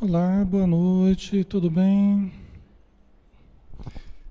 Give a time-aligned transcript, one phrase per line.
[0.00, 2.32] Olá, boa noite, tudo bem?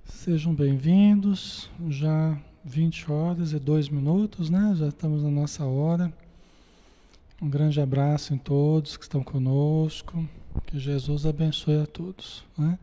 [0.05, 1.69] Sejam bem-vindos.
[1.89, 4.73] Já 20 horas e 2 minutos, né?
[4.77, 6.13] Já estamos na nossa hora.
[7.41, 10.25] Um grande abraço em todos que estão conosco.
[10.67, 12.45] Que Jesus abençoe a todos.
[12.57, 12.79] Né?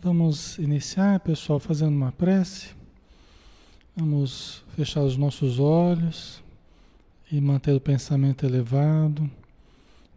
[0.00, 2.70] Vamos iniciar, pessoal, fazendo uma prece.
[3.96, 6.42] Vamos fechar os nossos olhos
[7.30, 9.30] e manter o pensamento elevado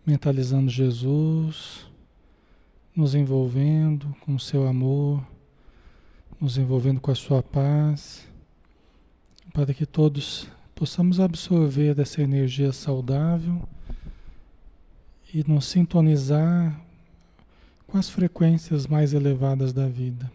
[0.07, 1.85] mentalizando Jesus,
[2.95, 5.21] nos envolvendo com o seu amor,
[6.39, 8.25] nos envolvendo com a sua paz,
[9.53, 13.67] para que todos possamos absorver dessa energia saudável
[15.33, 16.79] e nos sintonizar
[17.85, 20.31] com as frequências mais elevadas da vida.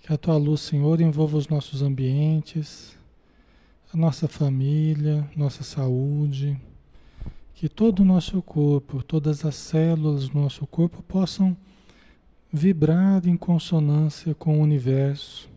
[0.00, 2.96] Que a tua luz, Senhor, envolva os nossos ambientes,
[3.92, 6.58] a nossa família, nossa saúde
[7.62, 11.56] que todo o nosso corpo, todas as células do nosso corpo possam
[12.52, 15.48] vibrar em consonância com o universo,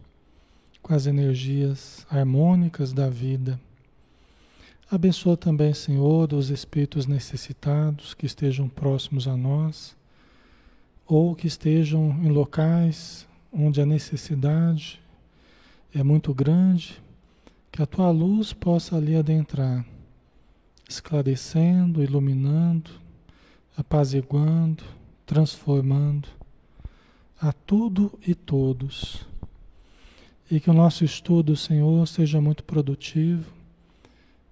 [0.84, 3.60] com as energias harmônicas da vida.
[4.88, 9.98] Abençoa também, Senhor, os espíritos necessitados que estejam próximos a nós
[11.08, 15.02] ou que estejam em locais onde a necessidade
[15.92, 17.02] é muito grande,
[17.72, 19.84] que a tua luz possa ali adentrar
[20.88, 22.92] esclarecendo, iluminando,
[23.76, 24.84] apaziguando,
[25.26, 26.30] transformando
[27.40, 29.26] a tudo e todos.
[30.50, 33.52] E que o nosso estudo, Senhor, seja muito produtivo,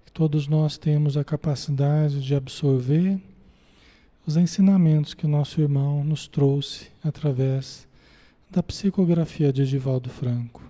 [0.04, 3.20] que todos nós tenhamos a capacidade de absorver
[4.26, 7.86] os ensinamentos que o nosso irmão nos trouxe através
[8.50, 10.62] da psicografia de Edivaldo Franco.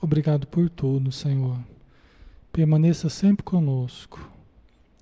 [0.00, 1.58] Obrigado por tudo, Senhor.
[2.52, 4.35] Permaneça sempre conosco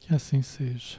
[0.05, 0.99] que assim seja.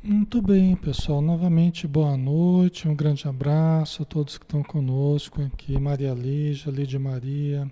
[0.00, 1.20] Muito bem, pessoal.
[1.20, 2.86] Novamente, boa noite.
[2.86, 5.76] Um grande abraço a todos que estão conosco aqui.
[5.80, 7.68] Maria Lígia, Lídia Maria,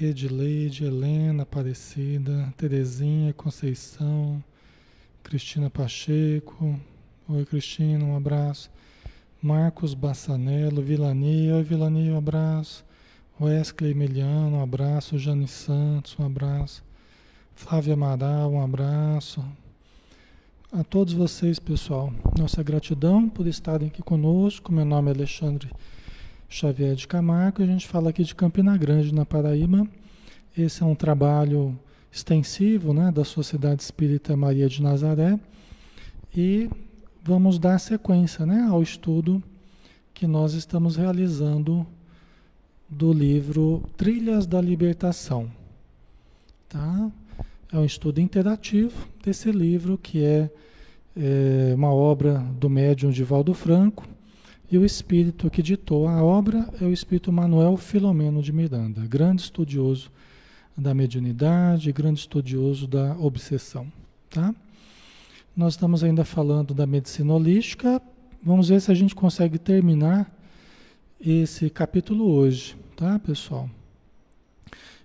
[0.00, 4.42] Edileide, Helena Aparecida, Terezinha, Conceição,
[5.24, 6.78] Cristina Pacheco.
[7.28, 8.70] Oi, Cristina, um abraço.
[9.42, 11.56] Marcos Bassanello, Vilania.
[11.56, 12.84] Oi, Vilania, um abraço.
[13.40, 15.18] Wesley Emiliano, um abraço.
[15.18, 16.84] Jane Santos, um abraço.
[17.54, 19.44] Flávia Amaral, um abraço.
[20.70, 24.72] A todos vocês, pessoal, nossa gratidão por estarem aqui conosco.
[24.72, 25.70] Meu nome é Alexandre
[26.48, 27.62] Xavier de Camargo.
[27.62, 29.86] A gente fala aqui de Campina Grande, na Paraíba.
[30.56, 31.78] Esse é um trabalho
[32.12, 35.38] extensivo né, da Sociedade Espírita Maria de Nazaré.
[36.36, 36.70] E
[37.22, 39.42] vamos dar sequência né, ao estudo
[40.12, 41.86] que nós estamos realizando
[42.92, 45.50] do livro Trilhas da Libertação.
[46.68, 47.10] Tá?
[47.72, 50.50] É um estudo interativo desse livro, que é,
[51.16, 54.06] é uma obra do médium Divaldo Franco,
[54.70, 59.42] e o espírito que ditou a obra é o espírito Manuel Filomeno de Miranda, grande
[59.42, 60.10] estudioso
[60.76, 63.90] da mediunidade, grande estudioso da obsessão.
[64.28, 64.54] Tá?
[65.56, 68.00] Nós estamos ainda falando da medicina holística.
[68.42, 70.30] Vamos ver se a gente consegue terminar
[71.20, 73.68] esse capítulo hoje tá, pessoal?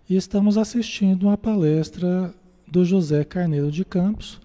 [0.07, 2.31] E estamos assistindo uma palestra
[2.67, 4.39] do José Carneiro de Campos,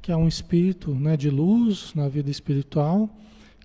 [0.00, 3.08] que é um espírito né, de luz na vida espiritual,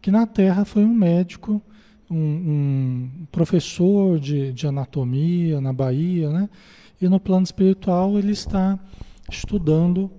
[0.03, 1.59] que na Terra foi um médico,
[2.07, 6.47] um, um professor de, de anatomia na Bahia, né?
[7.01, 8.77] E no plano espiritual ele está
[9.31, 10.11] estudando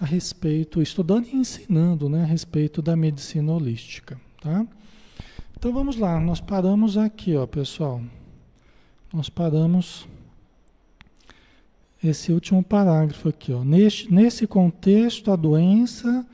[0.00, 4.64] a respeito, estudando e ensinando né, a respeito da medicina holística, tá?
[5.58, 8.00] Então vamos lá, nós paramos aqui, ó, pessoal
[9.14, 10.08] nós paramos
[12.02, 13.52] esse último parágrafo aqui.
[13.52, 13.64] Ó.
[13.64, 16.26] Neste, nesse contexto, a doença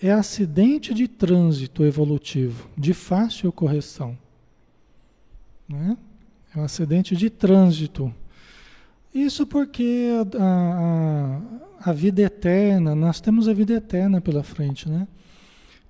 [0.00, 4.16] é acidente de trânsito evolutivo, de fácil correção.
[5.66, 5.96] Né?
[6.54, 8.14] É um acidente de trânsito.
[9.12, 11.40] Isso porque a,
[11.80, 15.08] a, a, vida eterna, nós temos a vida eterna pela frente, né?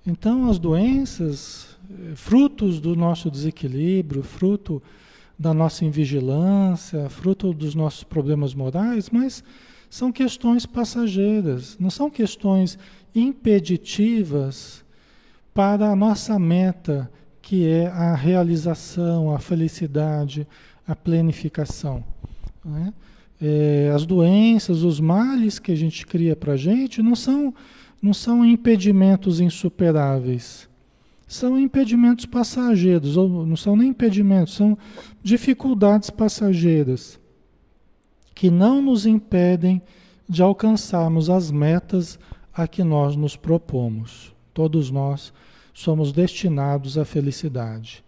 [0.07, 4.81] Então as doenças, eh, frutos do nosso desequilíbrio, fruto
[5.39, 9.45] da nossa invigilância, fruto dos nossos problemas morais, mas
[9.89, 12.77] são questões passageiras, não são questões
[13.15, 14.85] impeditivas
[15.55, 20.47] para a nossa meta, que é a realização, a felicidade,
[20.87, 22.05] a plenificação.
[22.65, 22.93] Né?
[23.41, 27.55] É, as doenças, os males que a gente cria para a gente não são,
[28.03, 30.68] não são impedimentos insuperáveis
[31.29, 34.79] são impedimentos passageiros, ou não são nem impedimentos, são
[35.23, 37.21] dificuldades passageiras
[38.35, 39.83] que não nos impedem
[40.27, 42.19] de alcançarmos as metas
[42.55, 44.33] a que nós nos propomos.
[44.55, 45.33] Todos nós
[45.75, 48.03] somos destinados à felicidade.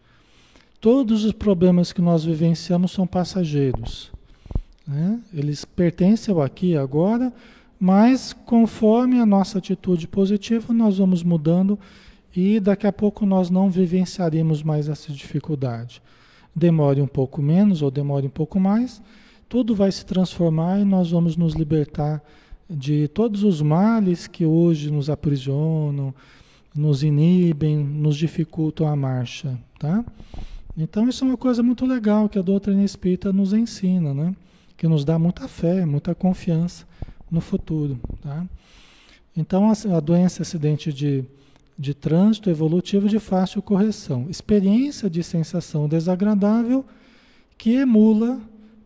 [0.81, 4.11] Todos os problemas que nós vivenciamos são passageiros.
[4.87, 5.21] Né?
[5.33, 7.33] Eles pertencem ao aqui e agora,
[7.79, 11.79] mas conforme a nossa atitude positiva, nós vamos mudando
[12.35, 16.03] e daqui a pouco nós não vivenciaremos mais essa dificuldade.
[16.55, 19.03] Demore um pouco menos ou demore um pouco mais,
[19.49, 22.23] tudo vai se transformar e nós vamos nos libertar
[22.69, 26.15] de todos os males que hoje nos aprisionam,
[26.75, 30.05] nos inibem, nos dificultam a marcha, tá?
[30.77, 34.35] Então isso é uma coisa muito legal que a doutrina espírita nos ensina, né?
[34.77, 36.87] Que nos dá muita fé, muita confiança
[37.31, 38.47] no futuro, tá?
[39.37, 41.25] Então a, doença acidente de,
[41.81, 46.85] de trânsito evolutivo de fácil correção, experiência de sensação desagradável
[47.57, 48.39] que emula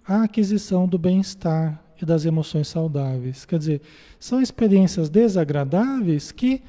[0.07, 3.45] a aquisição do bem-estar e das emoções saudáveis.
[3.45, 3.83] Quer dizer,
[4.21, 6.63] são experiências desagradáveis que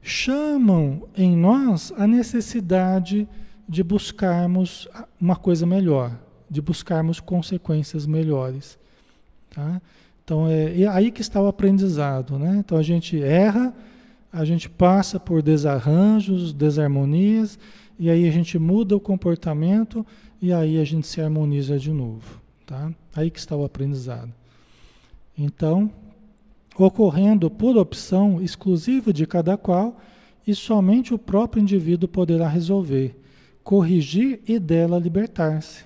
[0.00, 3.28] chamam em nós a necessidade
[3.68, 4.88] de buscarmos
[5.20, 6.18] uma coisa melhor,
[6.48, 8.78] de buscarmos consequências melhores.
[9.50, 9.82] Tá?
[10.24, 12.38] Então é, é aí que está o aprendizado.
[12.38, 12.56] Né?
[12.58, 13.74] Então a gente erra,
[14.32, 17.58] a gente passa por desarranjos, desarmonias,
[17.98, 20.06] e aí a gente muda o comportamento
[20.40, 22.40] e aí a gente se harmoniza de novo.
[22.66, 22.92] Tá?
[23.14, 24.32] Aí que está o aprendizado.
[25.36, 25.90] Então,
[26.76, 30.00] ocorrendo por opção exclusiva de cada qual,
[30.46, 33.14] e somente o próprio indivíduo poderá resolver,
[33.62, 35.84] corrigir e dela libertar-se.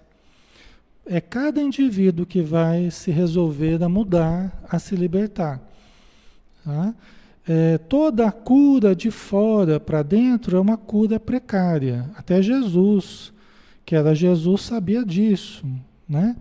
[1.04, 5.60] É cada indivíduo que vai se resolver a mudar, a se libertar.
[6.64, 6.94] Tá?
[7.46, 12.08] É, toda a cura de fora para dentro é uma cura precária.
[12.16, 13.32] Até Jesus,
[13.84, 15.64] que era Jesus, sabia disso.
[16.08, 16.36] Né?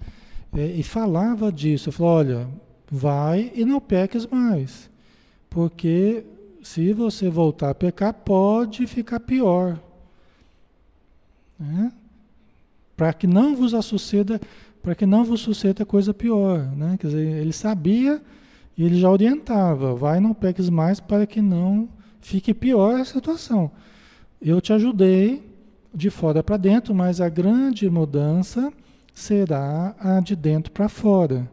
[0.56, 1.92] É, e falava disso.
[1.92, 2.48] Falou: olha,
[2.90, 4.90] vai e não peques mais.
[5.50, 6.24] Porque
[6.62, 9.80] se você voltar a pecar, pode ficar pior.
[11.60, 11.92] Né?
[12.96, 14.40] Para que não vos suceda,
[14.84, 16.60] para que não vos suceda coisa pior.
[16.76, 16.96] Né?
[17.00, 18.22] Quer dizer, ele sabia
[18.82, 21.88] e ele já orientava, vai não peques mais para que não
[22.20, 23.70] fique pior a situação.
[24.42, 25.48] Eu te ajudei
[25.94, 28.74] de fora para dentro, mas a grande mudança
[29.14, 31.48] será a de dentro para fora.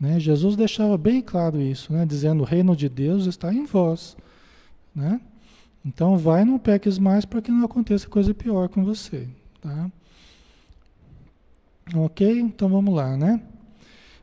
[0.00, 0.18] Né?
[0.18, 2.06] Jesus deixava bem claro isso, né?
[2.06, 4.16] dizendo: o reino de Deus está em vós.
[4.94, 5.20] Né?
[5.84, 9.28] Então, vai não peques mais para que não aconteça coisa pior com você.
[9.60, 9.90] Tá?
[11.94, 12.40] Ok?
[12.40, 13.14] Então vamos lá.
[13.14, 13.42] Né?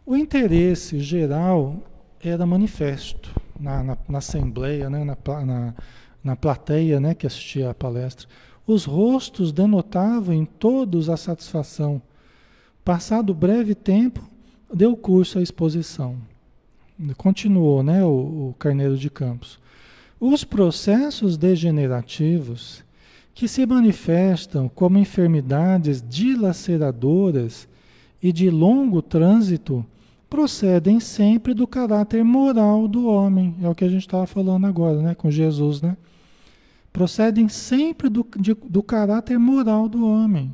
[0.04, 1.84] O interesse geral
[2.22, 5.04] era manifesto na, na, na assembleia, né?
[5.04, 5.74] na, na,
[6.24, 7.14] na plateia né?
[7.14, 8.28] que assistia à palestra.
[8.66, 12.02] Os rostos denotavam em todos a satisfação.
[12.84, 14.28] Passado breve tempo,
[14.74, 16.18] deu curso à exposição.
[17.16, 19.60] Continuou, né, o, o Carneiro de Campos.
[20.20, 22.84] Os processos degenerativos
[23.36, 27.68] que se manifestam como enfermidades dilaceradoras
[28.22, 29.86] e de longo trânsito
[30.30, 33.56] procedem sempre do caráter moral do homem.
[33.62, 35.96] É o que a gente estava falando agora, né, com Jesus, né?
[36.92, 40.52] Procedem sempre do, de, do caráter moral do homem,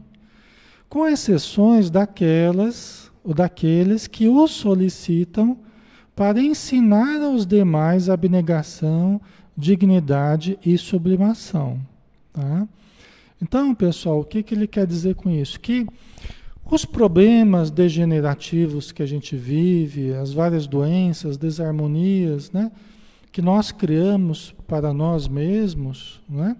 [0.90, 5.58] com exceções daquelas o daqueles que o solicitam
[6.16, 9.20] para ensinar aos demais abnegação,
[9.58, 11.80] dignidade e sublimação.
[12.34, 12.68] Tá?
[13.42, 15.60] Então, pessoal, o que, que ele quer dizer com isso?
[15.60, 15.88] Que
[16.66, 22.72] os problemas degenerativos que a gente vive, as várias doenças, desarmonias, né,
[23.32, 26.56] que nós criamos para nós mesmos, né,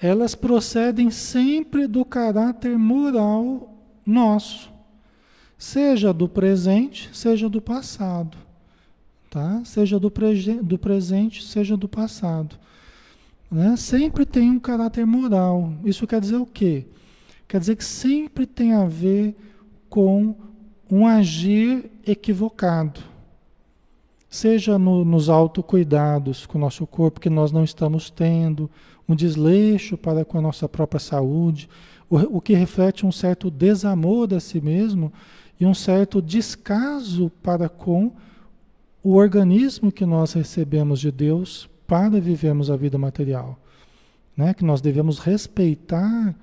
[0.00, 3.72] elas procedem sempre do caráter moral
[4.04, 4.72] nosso
[5.62, 8.36] seja do presente, seja do passado,
[9.30, 9.62] tá?
[9.64, 10.12] Seja do,
[10.60, 12.56] do presente, seja do passado.
[13.48, 13.76] Né?
[13.76, 15.72] Sempre tem um caráter moral.
[15.84, 16.84] Isso quer dizer o quê?
[17.52, 19.36] Quer dizer que sempre tem a ver
[19.90, 20.34] com
[20.90, 23.02] um agir equivocado.
[24.26, 28.70] Seja no, nos autocuidados com o nosso corpo que nós não estamos tendo,
[29.06, 31.68] um desleixo para com a nossa própria saúde,
[32.08, 35.12] o, o que reflete um certo desamor a si mesmo
[35.60, 38.12] e um certo descaso para com
[39.04, 43.58] o organismo que nós recebemos de Deus para vivermos a vida material.
[44.34, 44.54] Né?
[44.54, 46.34] Que nós devemos respeitar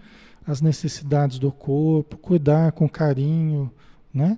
[0.45, 3.71] as necessidades do corpo, cuidar com carinho,
[4.13, 4.37] né?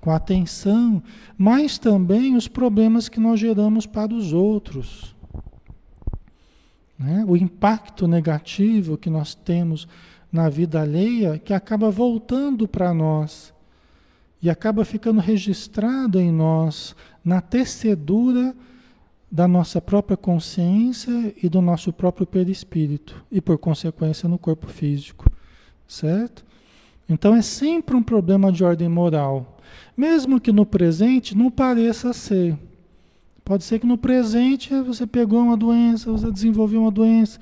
[0.00, 1.02] com atenção,
[1.36, 5.14] mas também os problemas que nós geramos para os outros.
[6.98, 7.24] Né?
[7.26, 9.86] O impacto negativo que nós temos
[10.32, 13.52] na vida alheia que acaba voltando para nós
[14.42, 18.54] e acaba ficando registrado em nós, na tecedura
[19.30, 25.30] da nossa própria consciência e do nosso próprio perispírito e por consequência no corpo físico,
[25.90, 26.44] certo?
[27.08, 29.58] Então é sempre um problema de ordem moral,
[29.96, 32.56] mesmo que no presente não pareça ser.
[33.44, 37.40] Pode ser que no presente você pegou uma doença, você desenvolveu uma doença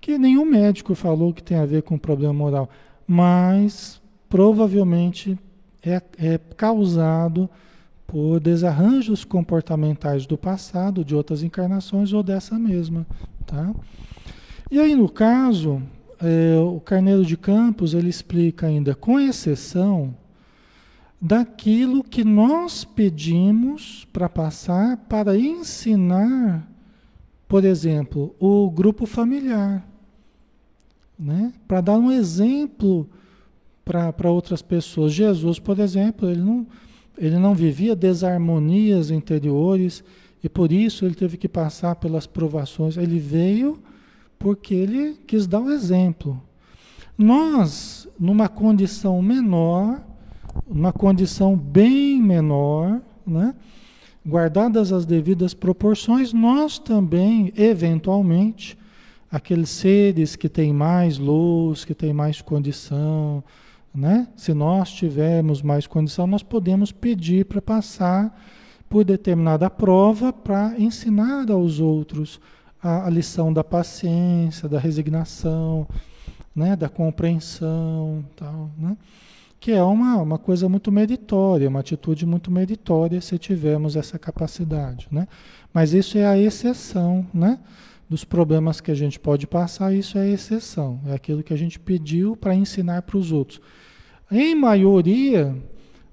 [0.00, 2.70] que nenhum médico falou que tem a ver com problema moral,
[3.04, 5.36] mas provavelmente
[5.82, 7.50] é, é causado
[8.06, 13.04] por desarranjos comportamentais do passado, de outras encarnações ou dessa mesma,
[13.44, 13.74] tá?
[14.70, 15.82] E aí no caso,
[16.20, 20.14] é, o Carneiro de Campos ele explica ainda, com exceção
[21.20, 26.70] daquilo que nós pedimos para passar para ensinar,
[27.48, 29.86] por exemplo, o grupo familiar,
[31.18, 31.52] né?
[31.66, 33.08] Para dar um exemplo
[33.84, 35.12] para outras pessoas.
[35.12, 36.66] Jesus, por exemplo, ele não,
[37.16, 40.04] ele não vivia desarmonias interiores
[40.42, 42.96] e por isso ele teve que passar pelas provações.
[42.96, 43.82] Ele veio
[44.38, 46.40] porque ele quis dar um exemplo.
[47.16, 50.00] Nós, numa condição menor,
[50.66, 53.54] uma condição bem menor, né?
[54.26, 58.78] guardadas as devidas proporções, nós também, eventualmente,
[59.30, 63.42] aqueles seres que têm mais luz, que têm mais condição,
[63.94, 64.28] né?
[64.36, 68.38] Se nós tivermos mais condição, nós podemos pedir para passar
[68.88, 72.40] por determinada prova para ensinar aos outros
[72.82, 75.86] a, a, lição da paciência, da resignação,
[76.54, 76.76] né?
[76.76, 78.96] da compreensão, tal, né?
[79.60, 85.08] que é uma, uma coisa muito meritória, uma atitude muito meritória se tivermos essa capacidade.
[85.10, 85.26] Né?
[85.72, 87.58] Mas isso é a exceção, né?
[88.08, 91.78] dos problemas que a gente pode passar, isso é exceção, é aquilo que a gente
[91.78, 93.60] pediu para ensinar para os outros.
[94.30, 95.54] Em maioria,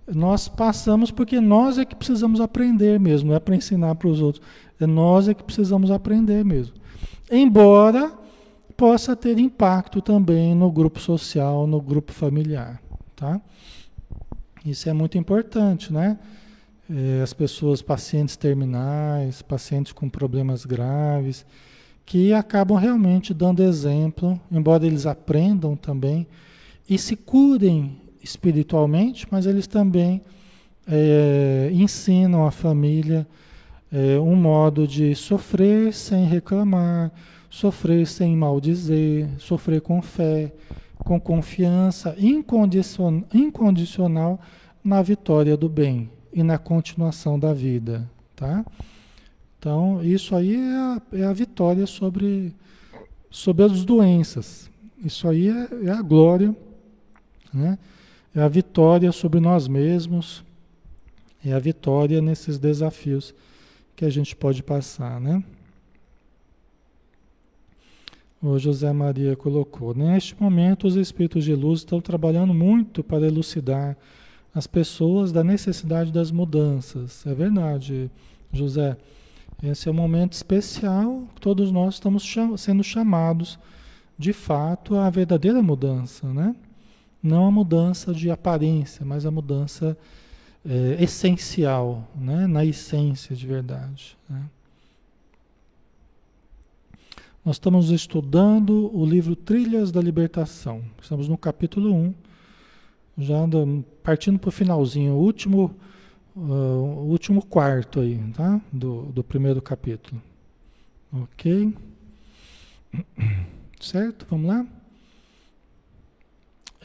[0.08, 4.22] nós passamos porque nós é que precisamos aprender mesmo, não é para ensinar para os
[4.22, 4.44] outros.
[4.80, 6.76] É nós é que precisamos aprender mesmo.
[7.32, 8.14] Embora
[8.78, 12.82] possa ter impacto também no grupo social, no grupo familiar,
[13.16, 13.42] tá?
[14.66, 16.20] Isso é muito importante, né?
[16.90, 21.46] É, as pessoas, pacientes terminais, pacientes com problemas graves,
[22.06, 26.28] que acabam realmente dando exemplo, embora eles aprendam também
[26.88, 30.20] e se curem espiritualmente, mas eles também
[30.88, 33.28] é, ensinam a família
[33.92, 37.12] é, um modo de sofrer sem reclamar,
[37.50, 40.52] sofrer sem maldizer, sofrer com fé,
[40.98, 44.40] com confiança incondicion, incondicional
[44.84, 48.66] na vitória do bem e na continuação da vida, tá?
[49.58, 52.54] Então, isso aí é a, é a vitória sobre,
[53.30, 54.70] sobre as doenças.
[55.04, 56.56] Isso aí é, é a glória,
[57.54, 57.78] né?
[58.36, 60.44] É a vitória sobre nós mesmos,
[61.44, 63.34] é a vitória nesses desafios
[63.96, 65.42] que a gente pode passar, né?
[68.42, 73.96] O José Maria colocou: neste momento, os espíritos de luz estão trabalhando muito para elucidar
[74.54, 77.26] as pessoas da necessidade das mudanças.
[77.26, 78.12] É verdade,
[78.52, 78.98] José.
[79.64, 83.58] Esse é um momento especial, todos nós estamos cham sendo chamados,
[84.18, 86.54] de fato, à verdadeira mudança, né?
[87.26, 89.98] Não a mudança de aparência, mas a mudança
[90.64, 92.46] é, essencial, né?
[92.46, 94.16] na essência de verdade.
[94.30, 94.44] Né?
[97.44, 100.84] Nós estamos estudando o livro Trilhas da Libertação.
[101.02, 102.14] Estamos no capítulo 1,
[103.18, 105.76] já do, partindo para o finalzinho, o último,
[106.36, 108.62] uh, último quarto aí, tá?
[108.72, 110.22] do, do primeiro capítulo.
[111.12, 111.74] Ok?
[113.82, 114.28] Certo?
[114.30, 114.85] Vamos lá?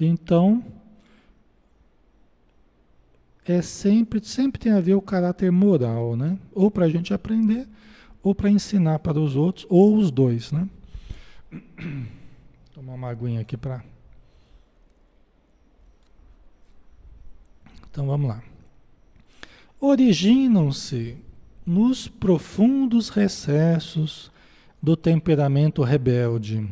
[0.00, 0.64] Então,
[3.44, 6.38] é sempre, sempre tem a ver o caráter moral, né?
[6.52, 7.68] Ou para a gente aprender,
[8.22, 10.68] ou para ensinar para os outros, ou os dois, né?
[12.72, 13.84] Tomar uma aguinha aqui para.
[17.90, 18.42] Então vamos lá.
[19.80, 21.16] Originam-se
[21.66, 24.30] nos profundos recessos
[24.82, 26.68] do temperamento rebelde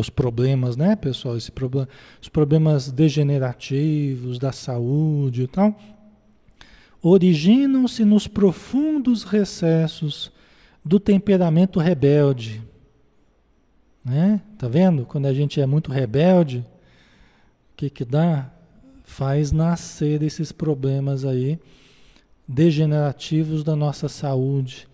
[0.00, 1.36] os problemas, né, pessoal?
[1.36, 1.88] Esse problema,
[2.20, 5.78] os problemas degenerativos da saúde e tal,
[7.02, 10.32] originam-se nos profundos recessos
[10.84, 12.62] do temperamento rebelde.
[14.04, 14.40] Né?
[14.58, 15.04] Tá vendo?
[15.04, 18.50] Quando a gente é muito rebelde, o que que dá?
[19.04, 21.58] Faz nascer esses problemas aí
[22.46, 24.88] degenerativos da nossa saúde,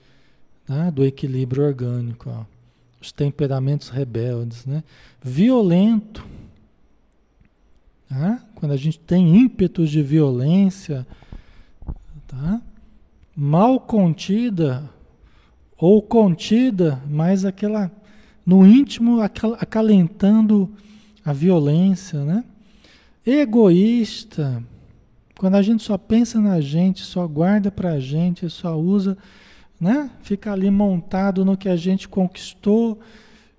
[0.66, 0.90] tá?
[0.90, 2.30] do equilíbrio orgânico.
[2.30, 2.61] Ó
[3.02, 4.84] os temperamentos rebeldes, né?
[5.20, 6.24] Violento,
[8.08, 8.40] tá?
[8.54, 11.04] quando a gente tem ímpetos de violência,
[12.28, 12.62] tá?
[13.36, 14.88] mal contida
[15.76, 17.90] ou contida, mas aquela
[18.46, 20.70] no íntimo acalentando
[21.24, 22.44] a violência, né?
[23.24, 24.62] Egoísta,
[25.36, 29.18] quando a gente só pensa na gente, só guarda para a gente, só usa,
[29.82, 30.08] né?
[30.22, 33.00] Fica ali montado no que a gente conquistou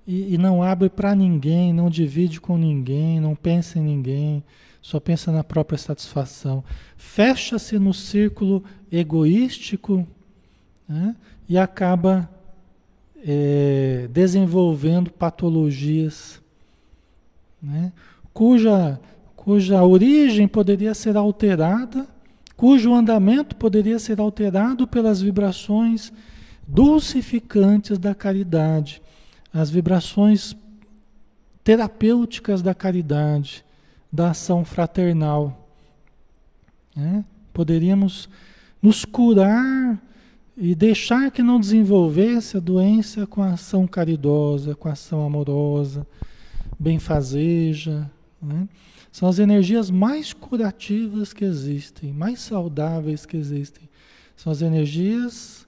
[0.07, 4.41] e, e não abre para ninguém, não divide com ninguém, não pensa em ninguém,
[4.81, 6.63] só pensa na própria satisfação.
[6.95, 10.07] Fecha-se no círculo egoístico
[10.87, 11.13] né?
[11.49, 12.29] e acaba
[13.21, 16.41] é, desenvolvendo patologias
[17.61, 17.91] né?
[18.33, 18.97] cuja
[19.35, 22.07] cuja origem poderia ser alterada,
[22.63, 26.13] cujo andamento poderia ser alterado pelas vibrações
[26.65, 29.01] dulcificantes da caridade,
[29.53, 30.55] as vibrações
[31.61, 33.65] terapêuticas da caridade,
[34.09, 35.67] da ação fraternal.
[36.95, 37.25] Né?
[37.51, 38.29] Poderíamos
[38.81, 40.01] nos curar
[40.55, 46.07] e deixar que não desenvolvesse a doença com a ação caridosa, com a ação amorosa,
[46.79, 48.09] benfazeja.
[48.41, 48.69] Né?
[49.13, 53.87] São as energias mais curativas que existem, mais saudáveis que existem.
[54.35, 55.67] São as energias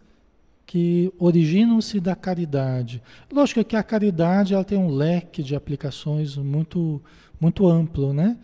[0.66, 3.04] que originam-se da caridade.
[3.32, 7.00] Lógico que a caridade ela tem um leque de aplicações muito,
[7.40, 8.36] muito amplo, né?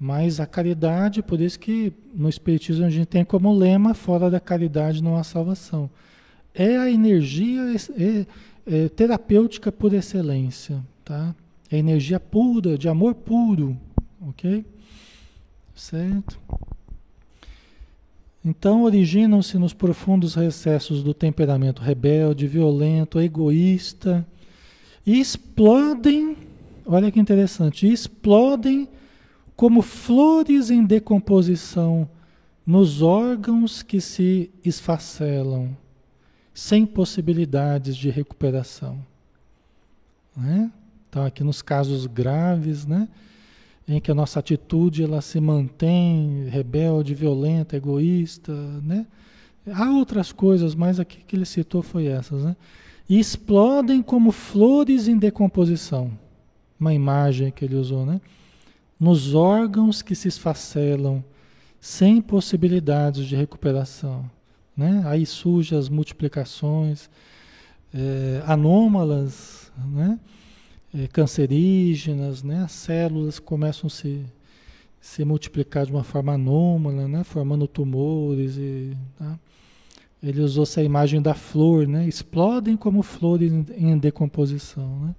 [0.00, 4.40] Mas a caridade, por isso que no Espiritismo a gente tem como lema, fora da
[4.40, 5.90] caridade não há salvação.
[6.54, 7.60] É a energia
[7.98, 8.26] é,
[8.66, 11.34] é, terapêutica por excelência, tá?
[11.70, 13.78] É energia pura, de amor puro,
[14.20, 14.64] ok?
[15.74, 16.38] Certo?
[18.44, 24.26] Então originam-se nos profundos recessos do temperamento rebelde, violento, egoísta,
[25.06, 26.36] e explodem,
[26.86, 28.88] olha que interessante, explodem
[29.56, 32.08] como flores em decomposição
[32.64, 35.76] nos órgãos que se esfacelam,
[36.52, 38.98] sem possibilidades de recuperação.
[40.36, 40.70] Né?
[41.08, 43.08] Então, aqui nos casos graves, né?
[43.88, 49.06] Em que a nossa atitude ela se mantém rebelde, violenta, egoísta, né?
[49.72, 52.54] Há outras coisas, mas aqui que ele citou foi essas, né?
[53.08, 56.10] E explodem como flores em decomposição.
[56.78, 58.20] Uma imagem que ele usou, né?
[59.00, 61.24] Nos órgãos que se esfacelam,
[61.80, 64.28] sem possibilidades de recuperação,
[64.76, 65.02] né?
[65.06, 67.08] Aí surgem as multiplicações
[67.94, 70.18] é, anômalas, né?
[70.98, 72.64] É, cancerígenas, né?
[72.64, 74.24] As células começam a se,
[75.00, 77.22] se multiplicar de uma forma anômala, né?
[77.22, 78.96] Formando tumores e...
[79.16, 79.38] Tá?
[80.20, 82.08] Ele usou essa imagem da flor, né?
[82.08, 85.14] Explodem como flores em decomposição, né?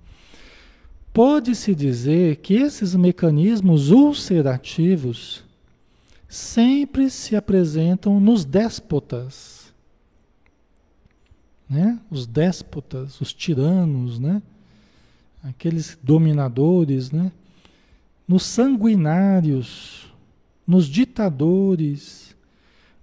[1.14, 5.44] Pode-se dizer que esses mecanismos ulcerativos
[6.28, 9.74] sempre se apresentam nos déspotas,
[11.70, 12.00] né?
[12.12, 14.42] Os déspotas, os tiranos, né?
[15.44, 17.32] Aqueles dominadores, né?
[18.28, 20.08] nos sanguinários,
[20.66, 22.36] nos ditadores,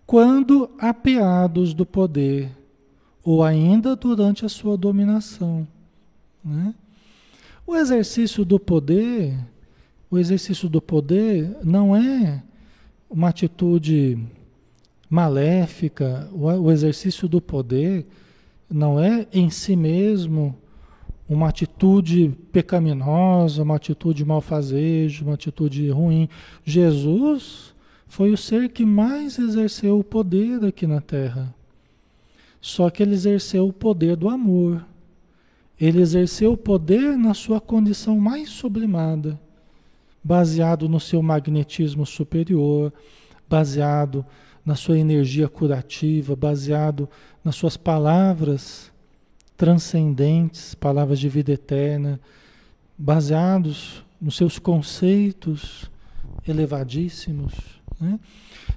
[0.07, 2.53] quando apeados do poder,
[3.25, 5.66] ou ainda durante a sua dominação.
[6.44, 6.72] Né?
[7.66, 9.37] O exercício do poder,
[10.09, 12.40] o exercício do poder não é
[13.11, 14.16] uma atitude
[15.11, 18.07] maléfica, o exercício do poder
[18.70, 20.57] não é em si mesmo
[21.29, 26.29] uma atitude pecaminosa, uma atitude malfazeja, uma atitude ruim.
[26.65, 27.75] Jesus
[28.07, 31.55] foi o ser que mais exerceu o poder aqui na Terra.
[32.61, 34.85] Só que ele exerceu o poder do amor.
[35.81, 39.39] Ele exerceu o poder na sua condição mais sublimada,
[40.23, 42.93] baseado no seu magnetismo superior,
[43.49, 44.25] baseado
[44.65, 47.09] na sua energia curativa, baseado
[47.45, 48.91] nas suas palavras
[49.57, 52.21] transcendentes, palavras de vida eterna,
[52.97, 55.90] baseados nos seus conceitos
[56.47, 57.55] elevadíssimos.
[58.01, 58.19] Né?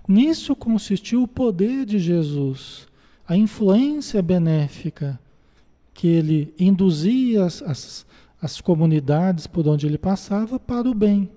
[0.07, 2.87] Nisso consistiu o poder de Jesus,
[3.27, 5.19] a influência benéfica
[5.93, 8.05] que ele induzia as, as,
[8.41, 11.29] as comunidades por onde ele passava para o bem,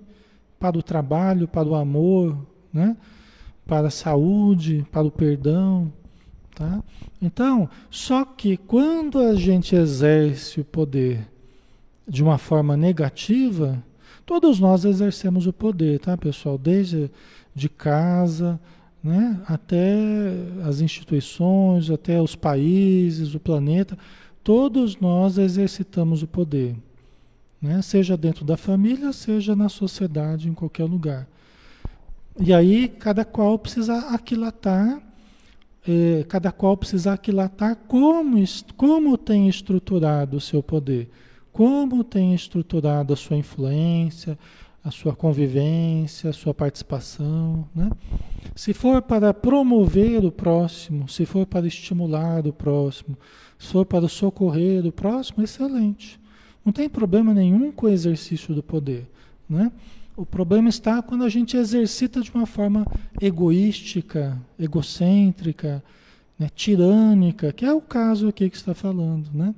[0.59, 2.37] para o trabalho, para o amor,
[2.71, 2.95] né?
[3.65, 5.91] para a saúde, para o perdão.
[6.55, 6.83] Tá?
[7.21, 11.27] Então, só que quando a gente exerce o poder
[12.07, 13.83] de uma forma negativa,
[14.25, 16.57] todos nós exercemos o poder, tá, pessoal?
[16.57, 17.09] Desde
[17.55, 18.59] de casa,
[19.03, 19.95] né, até
[20.63, 23.97] as instituições, até os países, o planeta,
[24.43, 26.75] todos nós exercitamos o poder,
[27.61, 27.81] né?
[27.81, 31.27] Seja dentro da família, seja na sociedade, em qualquer lugar.
[32.39, 35.01] E aí cada qual precisa aquilatar
[35.87, 38.43] é, cada qual precisa aquilatar como,
[38.77, 41.09] como tem estruturado o seu poder,
[41.51, 44.37] como tem estruturado a sua influência,
[44.83, 47.67] a sua convivência, a sua participação.
[47.73, 47.89] Né?
[48.55, 53.17] Se for para promover o próximo, se for para estimular o próximo,
[53.57, 56.19] se for para socorrer o próximo, excelente.
[56.65, 59.09] Não tem problema nenhum com o exercício do poder.
[59.49, 59.71] Né?
[60.15, 62.85] O problema está quando a gente exercita de uma forma
[63.19, 65.83] egoística, egocêntrica,
[66.37, 69.55] né, tirânica, que é o caso aqui que está falando, né?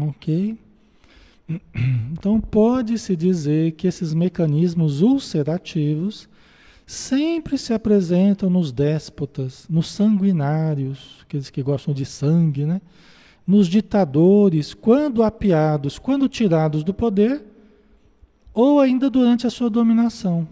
[0.00, 0.58] Ok?
[2.12, 6.28] Então pode-se dizer que esses mecanismos ulcerativos
[6.84, 12.82] sempre se apresentam nos déspotas, nos sanguinários, aqueles que gostam de sangue, né?
[13.46, 17.42] Nos ditadores, quando apiados, quando tirados do poder,
[18.60, 20.48] ou ainda durante a sua dominação,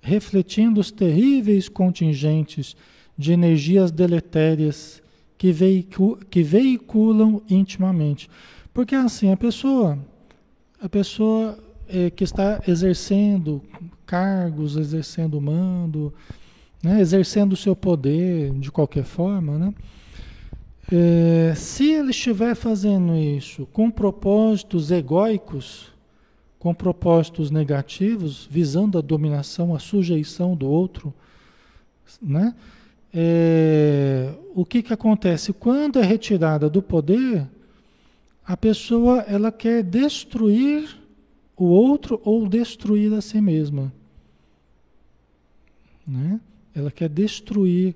[0.00, 2.74] refletindo os terríveis contingentes
[3.14, 5.02] de energias deletérias
[5.36, 8.26] que, veicu que veiculam intimamente.
[8.72, 9.98] Porque assim, a pessoa,
[10.80, 13.62] a pessoa é, que está exercendo
[14.06, 16.14] cargos, exercendo mando,
[16.82, 19.74] né, exercendo o seu poder de qualquer forma, né?
[20.90, 25.99] É, se ele estiver fazendo isso com propósitos egóicos,
[26.60, 31.12] com propósitos negativos, visando a dominação, a sujeição do outro,
[32.20, 32.54] né?
[33.12, 35.54] É, o que, que acontece?
[35.54, 37.48] Quando é retirada do poder,
[38.44, 40.96] a pessoa ela quer destruir
[41.56, 43.90] o outro ou destruir a si mesma.
[46.06, 46.38] Né?
[46.74, 47.94] Ela quer destruir,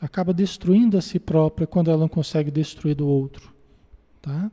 [0.00, 3.52] acaba destruindo a si própria quando ela não consegue destruir do outro.
[4.20, 4.50] Tá?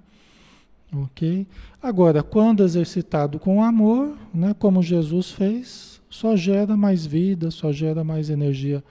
[0.94, 1.46] Ok?
[1.82, 8.04] Agora, quando exercitado com amor, né, como Jesus fez, só gera mais vida, só gera
[8.04, 8.84] mais energia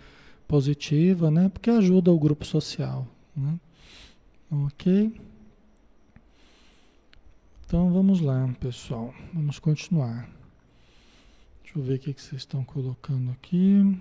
[0.47, 3.07] positiva, né, porque ajuda o grupo social.
[3.35, 3.59] Né?
[4.51, 5.13] Ok?
[7.67, 9.13] Então vamos lá, pessoal.
[9.35, 10.29] Vamos continuar.
[11.65, 13.99] Deixa eu ver o que vocês estão colocando aqui.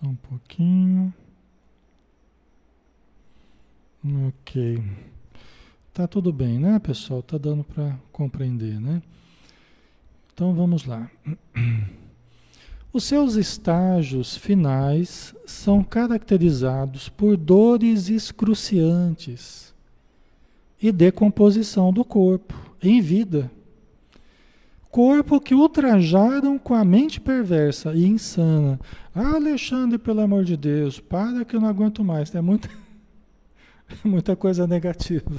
[0.00, 1.12] Só um pouquinho.
[4.28, 4.82] Ok.
[5.92, 7.22] Tá tudo bem, né, pessoal?
[7.22, 9.02] Tá dando para compreender, né?
[10.32, 11.10] Então vamos lá.
[12.92, 19.74] Os seus estágios finais são caracterizados por dores excruciantes
[20.80, 23.50] e decomposição do corpo em vida
[24.90, 28.78] corpo que ultrajaram com a mente perversa e insana.
[29.14, 32.34] Ah, Alexandre, pelo amor de Deus, para que eu não aguento mais.
[32.34, 32.68] É muita,
[34.04, 35.30] muita coisa negativa.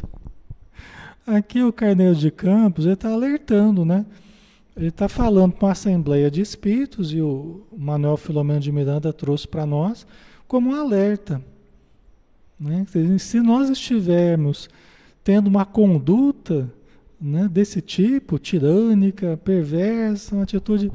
[1.28, 4.06] Aqui o Carneiro de Campos, está alertando, né?
[4.76, 9.48] Ele está falando para uma Assembleia de Espíritos, e o Manuel Filomeno de Miranda trouxe
[9.48, 10.08] para nós
[10.48, 11.42] como um alerta.
[12.60, 12.86] Né?
[13.20, 14.70] Se nós estivermos
[15.24, 16.72] tendo uma conduta
[17.22, 20.92] né, desse tipo, tirânica, perversa, uma atitude.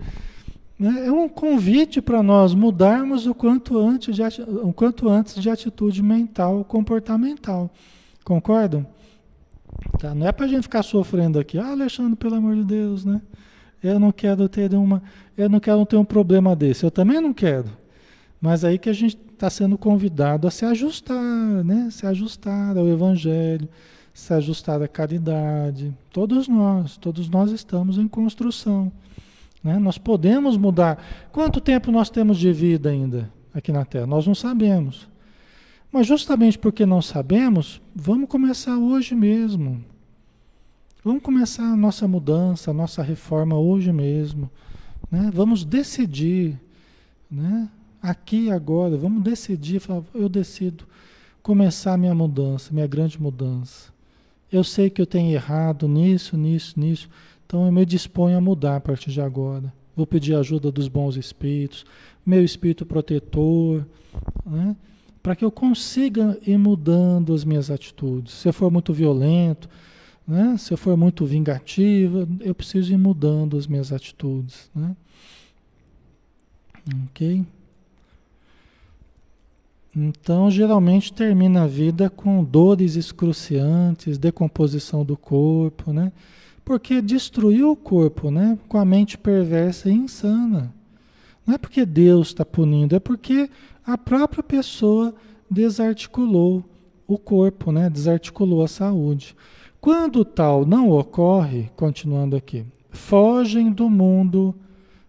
[0.79, 5.49] Né, é um convite para nós mudarmos o quanto, antes de, o quanto antes de
[5.49, 7.71] atitude mental, comportamental.
[8.25, 8.85] Concordam?
[10.01, 13.05] Tá, não é para a gente ficar sofrendo aqui, ah, Alexandre, pelo amor de Deus,
[13.05, 13.23] né?
[13.83, 15.03] Eu não quero ter uma,
[15.37, 16.83] eu não quero ter um problema desse.
[16.83, 17.69] Eu também não quero.
[18.41, 21.89] Mas aí que a gente está sendo convidado a se ajustar, né?
[21.91, 23.69] Se ajustar ao Evangelho
[24.17, 25.95] se ajustar à caridade.
[26.11, 28.91] Todos nós, todos nós estamos em construção.
[29.63, 29.79] Né?
[29.79, 31.05] Nós podemos mudar.
[31.31, 34.07] Quanto tempo nós temos de vida ainda aqui na Terra?
[34.07, 35.07] Nós não sabemos.
[35.93, 39.85] Mas justamente porque não sabemos, vamos começar hoje mesmo.
[41.05, 44.51] Vamos começar a nossa mudança, a nossa reforma hoje mesmo.
[45.11, 45.31] Né?
[45.31, 46.59] Vamos decidir,
[47.31, 47.69] né?
[48.01, 49.83] aqui agora, vamos decidir,
[50.15, 50.87] eu decido
[51.43, 53.95] começar a minha mudança, minha grande mudança.
[54.51, 57.09] Eu sei que eu tenho errado nisso, nisso, nisso.
[57.45, 59.73] Então eu me disponho a mudar a partir de agora.
[59.95, 61.85] Vou pedir ajuda dos bons espíritos,
[62.25, 63.87] meu espírito protetor,
[64.45, 64.77] né?
[65.23, 68.35] para que eu consiga ir mudando as minhas atitudes.
[68.35, 69.69] Se eu for muito violento,
[70.27, 70.57] né?
[70.59, 74.71] se eu for muito vingativa, eu preciso ir mudando as minhas atitudes.
[74.75, 74.95] Né?
[77.07, 77.45] Ok?
[79.99, 86.13] Então, geralmente termina a vida com dores excruciantes, decomposição do corpo, né?
[86.63, 88.59] Porque destruiu o corpo, né?
[88.69, 90.71] Com a mente perversa e insana.
[91.47, 93.49] Não é porque Deus está punindo, é porque
[93.87, 95.15] a própria pessoa
[95.51, 96.63] desarticulou
[97.07, 97.89] o corpo, né?
[97.89, 99.35] Desarticulou a saúde.
[99.81, 104.55] Quando tal não ocorre, continuando aqui, fogem do mundo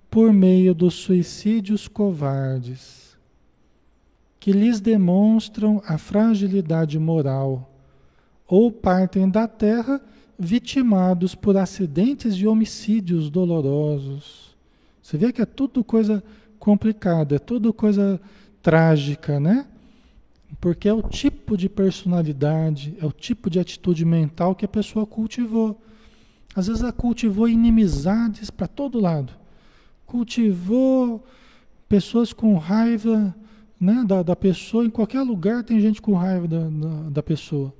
[0.09, 3.06] por meio dos suicídios covardes,
[4.47, 7.69] que lhes demonstram a fragilidade moral,
[8.47, 9.99] ou partem da terra
[10.39, 14.55] vitimados por acidentes de homicídios dolorosos.
[15.03, 16.23] Você vê que é tudo coisa
[16.57, 18.21] complicada, é tudo coisa
[18.61, 19.67] trágica, né?
[20.61, 25.05] Porque é o tipo de personalidade, é o tipo de atitude mental que a pessoa
[25.05, 25.77] cultivou.
[26.55, 29.33] Às vezes ela cultivou inimizades para todo lado.
[30.05, 31.21] Cultivou
[31.89, 33.35] pessoas com raiva
[33.79, 34.85] né, da, da pessoa.
[34.85, 37.73] Em qualquer lugar tem gente com raiva da, da, da pessoa.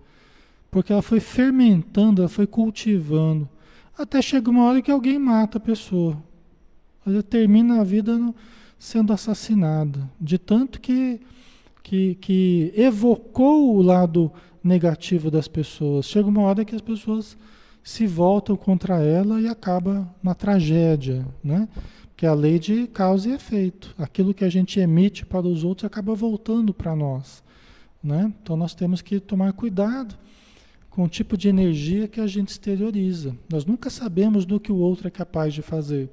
[0.69, 3.47] Porque ela foi fermentando, ela foi cultivando.
[3.97, 6.21] Até chega uma hora que alguém mata a pessoa.
[7.05, 8.35] Ela termina a vida no,
[8.77, 10.09] sendo assassinada.
[10.19, 11.19] De tanto que,
[11.81, 14.31] que, que evocou o lado
[14.63, 16.05] negativo das pessoas.
[16.05, 17.37] Chega uma hora que as pessoas
[17.81, 21.69] se voltam contra ela e acaba na tragédia, né?
[22.17, 23.95] Que é a lei de causa e efeito.
[23.97, 27.41] Aquilo que a gente emite para os outros acaba voltando para nós,
[28.03, 28.33] né?
[28.43, 30.17] Então nós temos que tomar cuidado
[30.89, 33.37] com o tipo de energia que a gente exterioriza.
[33.49, 36.09] Nós nunca sabemos do que o outro é capaz de fazer.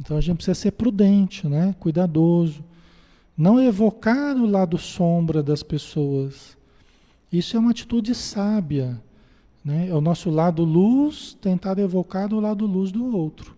[0.00, 1.76] Então a gente precisa ser prudente, né?
[1.78, 2.64] cuidadoso.
[3.36, 6.56] Não evocar o lado sombra das pessoas.
[7.30, 8.98] Isso é uma atitude sábia.
[9.64, 9.88] Né?
[9.88, 13.54] É o nosso lado luz tentar evocar o lado luz do outro.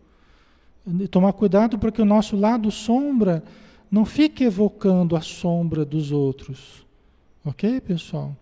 [1.11, 3.43] Tomar cuidado para que o nosso lado sombra
[3.91, 6.85] não fique evocando a sombra dos outros.
[7.45, 8.35] Ok, pessoal?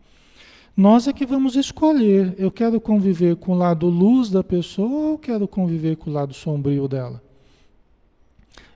[0.76, 2.34] Nós é que vamos escolher.
[2.38, 6.32] Eu quero conviver com o lado luz da pessoa ou quero conviver com o lado
[6.32, 7.22] sombrio dela?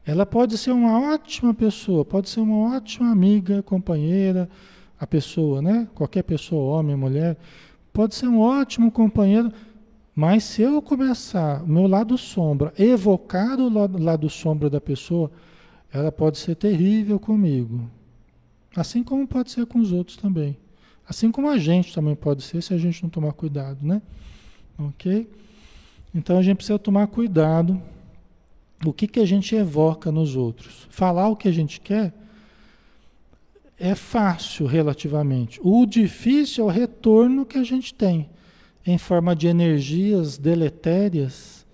[0.05, 4.49] Ela pode ser uma ótima pessoa, pode ser uma ótima amiga, companheira,
[5.01, 5.89] a pessoa, né?
[5.95, 7.37] Qualquer pessoa, homem, mulher,
[7.93, 9.53] pode ser um ótimo companheiro,
[10.17, 13.69] mas se eu começar o meu lado sombra, evocar o
[14.03, 15.31] lado, sombra da pessoa,
[15.93, 17.91] ela pode ser terrível comigo.
[18.75, 20.57] Assim como pode ser com os outros também.
[21.07, 24.01] Assim como a gente também pode ser se a gente não tomar cuidado, né?
[24.79, 25.31] Ok?
[26.15, 27.81] Então a gente precisa tomar cuidado
[28.87, 30.87] o que, que a gente evoca nos outros.
[30.89, 32.15] Falar o que a gente quer
[33.79, 35.61] é fácil relativamente.
[35.63, 38.31] O difícil é o retorno que a gente tem
[38.87, 41.67] em forma de energias deletérias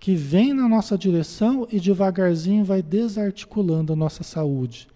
[0.00, 4.88] que vêm na nossa direção e devagarzinho vai desarticulando a nossa saúde.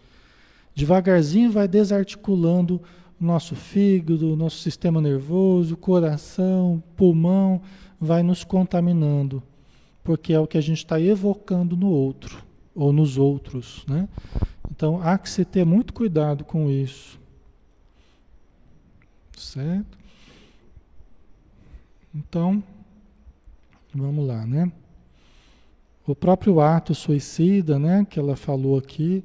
[0.75, 2.81] Devagarzinho vai desarticulando
[3.21, 7.61] o nosso fígado, nosso sistema nervoso, coração, pulmão,
[8.01, 9.43] vai nos contaminando
[10.03, 14.09] porque é o que a gente está evocando no outro ou nos outros, né?
[14.71, 17.17] Então há que se ter muito cuidado com isso,
[19.37, 20.00] certo?
[22.15, 22.63] Então
[23.95, 24.71] vamos lá, né?
[26.07, 28.07] O próprio ato suicida, né?
[28.09, 29.23] Que ela falou aqui,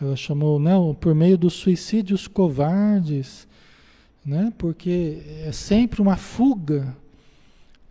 [0.00, 0.72] ela chamou, né?
[1.00, 3.46] Por meio dos suicídios covardes,
[4.24, 4.52] né?
[4.58, 6.96] Porque é sempre uma fuga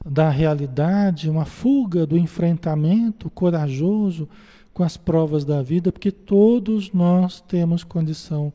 [0.06, 4.28] da realidade, uma fuga do enfrentamento corajoso
[4.74, 8.54] com as provas da vida, porque todos nós temos condição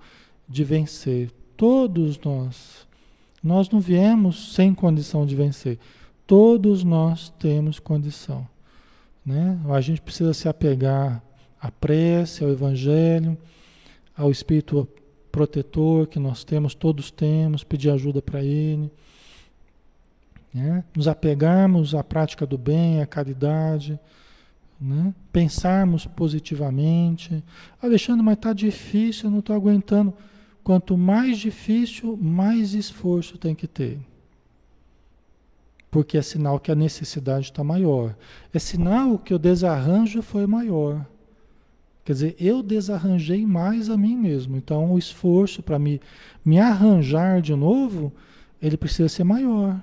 [0.48, 1.30] de vencer.
[1.56, 2.86] Todos nós.
[3.44, 5.78] Nós não viemos sem condição de vencer.
[6.26, 8.48] Todos nós temos condição.
[9.24, 9.60] Né?
[9.68, 11.22] A gente precisa se apegar
[11.60, 13.36] à prece, ao Evangelho,
[14.16, 14.88] ao Espírito
[15.30, 18.90] protetor que nós temos, todos temos, pedir ajuda para Ele
[20.54, 20.84] né?
[20.94, 23.98] Nos apegarmos à prática do bem, à caridade,
[24.80, 25.12] né?
[25.32, 27.42] pensarmos positivamente.
[27.82, 30.14] Alexandre, mas está difícil, eu não estou aguentando.
[30.64, 33.98] Quanto mais difícil, mais esforço tem que ter.
[35.90, 38.16] Porque é sinal que a necessidade está maior.
[38.52, 41.06] É sinal que o desarranjo foi maior.
[42.02, 44.56] Quer dizer, eu desarranjei mais a mim mesmo.
[44.56, 46.00] Então, o esforço para me,
[46.42, 48.10] me arranjar de novo,
[48.60, 49.78] ele precisa ser maior.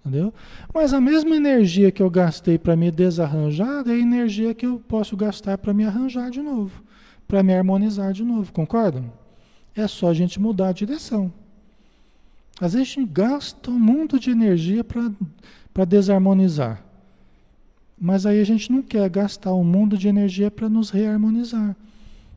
[0.00, 0.32] Entendeu?
[0.72, 4.80] Mas a mesma energia que eu gastei para me desarranjar é a energia que eu
[4.88, 6.82] posso gastar para me arranjar de novo,
[7.26, 9.21] para me harmonizar de novo, concordam?
[9.74, 11.32] É só a gente mudar a direção.
[12.60, 16.84] Às vezes a gente gasta um mundo de energia para desarmonizar.
[17.98, 21.76] Mas aí a gente não quer gastar um mundo de energia para nos reharmonizar.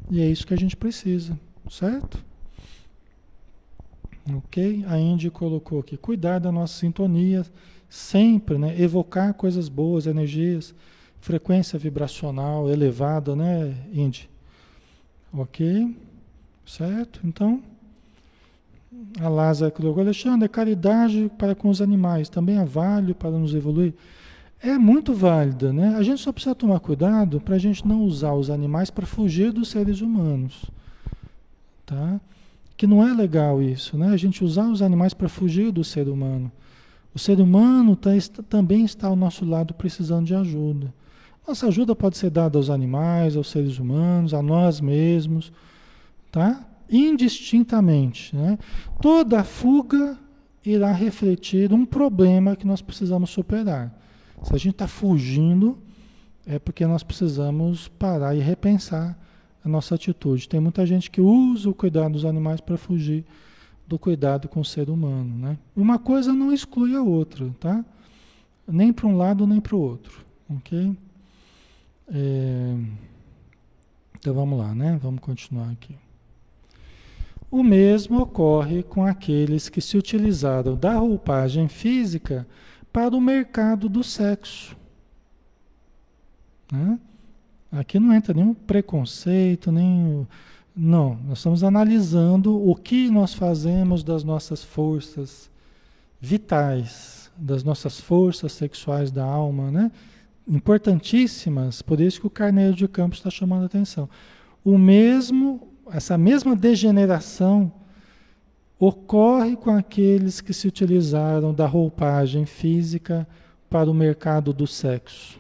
[0.10, 1.38] E é isso que a gente precisa,
[1.70, 2.24] certo?
[4.38, 4.86] Ok?
[4.88, 7.46] A Indy colocou aqui, cuidar da nossa sintonia,
[7.90, 8.80] sempre, né?
[8.80, 10.74] Evocar coisas boas, energias,
[11.20, 14.30] frequência vibracional elevada, né, Indy?
[15.34, 15.96] Ok?
[16.66, 17.20] Certo?
[17.24, 17.62] Então,
[19.20, 23.54] a Lázaro colocou, Alexandre, é caridade para com os animais, também é válido para nos
[23.54, 23.94] evoluir.
[24.62, 25.96] é muito válida, né?
[25.96, 29.52] A gente só precisa tomar cuidado para a gente não usar os animais para fugir
[29.52, 30.66] dos seres humanos,
[31.86, 32.20] tá?
[32.76, 34.10] Que não é legal isso, né?
[34.10, 36.52] A gente usar os animais para fugir do ser humano.
[37.14, 38.10] O ser humano tá,
[38.50, 40.94] também está ao nosso lado precisando de ajuda.
[41.48, 45.54] Nossa ajuda pode ser dada aos animais, aos seres humanos, a nós mesmos,
[46.36, 46.68] tá?
[46.92, 48.60] Indistintamente, né?
[49.02, 50.20] Toda fuga
[50.66, 53.98] irá refletir um problema que nós precisamos superar.
[54.44, 55.78] Se a gente está fugindo,
[56.46, 59.18] é porque nós precisamos parar e repensar
[59.64, 60.50] a nossa atitude.
[60.50, 63.24] Tem muita gente que usa o cuidado dos animais para fugir
[63.88, 65.58] do cuidado com o ser humano, né?
[65.74, 67.86] Uma coisa não exclui a outra, tá?
[68.68, 70.98] Nem para um lado nem para o outro, ok?
[72.10, 72.76] É...
[74.20, 75.00] Então vamos lá, né?
[75.02, 75.96] Vamos continuar aqui.
[77.56, 82.46] O mesmo ocorre com aqueles que se utilizaram da roupagem física
[82.92, 84.76] para o mercado do sexo.
[86.70, 87.00] Né?
[87.72, 90.28] Aqui não entra nenhum preconceito, nem.
[90.76, 95.50] Não, nós estamos analisando o que nós fazemos das nossas forças
[96.20, 99.94] vitais, das nossas forças sexuais da alma, né?
[100.46, 104.10] Importantíssimas, por isso que o Carneiro de Campos está chamando a atenção.
[104.62, 107.72] O mesmo essa mesma degeneração
[108.80, 113.28] ocorre com aqueles que se utilizaram da roupagem física
[113.70, 115.40] para o mercado do sexo,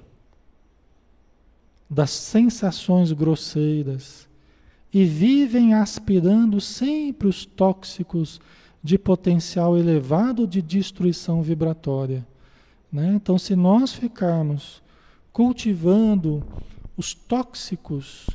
[1.90, 4.28] das sensações grosseiras
[4.94, 8.40] e vivem aspirando sempre os tóxicos
[8.82, 12.26] de potencial elevado de destruição vibratória.
[12.92, 13.14] Né?
[13.16, 14.82] Então, se nós ficarmos
[15.34, 16.42] cultivando
[16.96, 18.30] os tóxicos,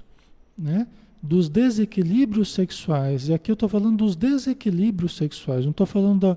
[0.58, 0.86] né?
[1.22, 6.36] Dos desequilíbrios sexuais, e aqui eu estou falando dos desequilíbrios sexuais, não estou falando da,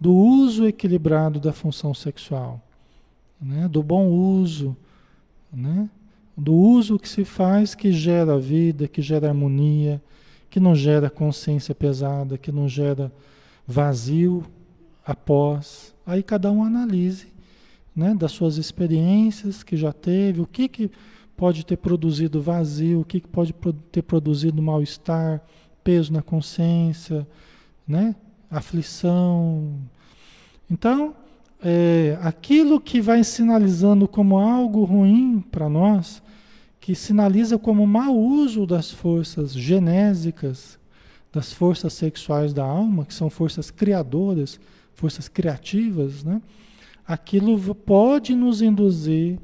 [0.00, 2.60] do uso equilibrado da função sexual,
[3.40, 3.68] né?
[3.68, 4.76] do bom uso,
[5.52, 5.88] né?
[6.36, 10.02] do uso que se faz que gera vida, que gera harmonia,
[10.50, 13.12] que não gera consciência pesada, que não gera
[13.66, 14.44] vazio
[15.06, 15.94] após.
[16.06, 17.28] Aí cada um analise
[17.94, 20.90] né, das suas experiências que já teve, o que que
[21.36, 23.54] pode ter produzido vazio, o que pode
[23.90, 25.42] ter produzido mal-estar,
[25.82, 27.26] peso na consciência,
[27.86, 28.14] né?
[28.50, 29.74] aflição.
[30.70, 31.14] Então,
[31.62, 36.22] é, aquilo que vai sinalizando como algo ruim para nós,
[36.80, 40.78] que sinaliza como mau uso das forças genésicas,
[41.32, 44.60] das forças sexuais da alma, que são forças criadoras,
[44.94, 46.40] forças criativas, né?
[47.06, 49.38] aquilo pode nos induzir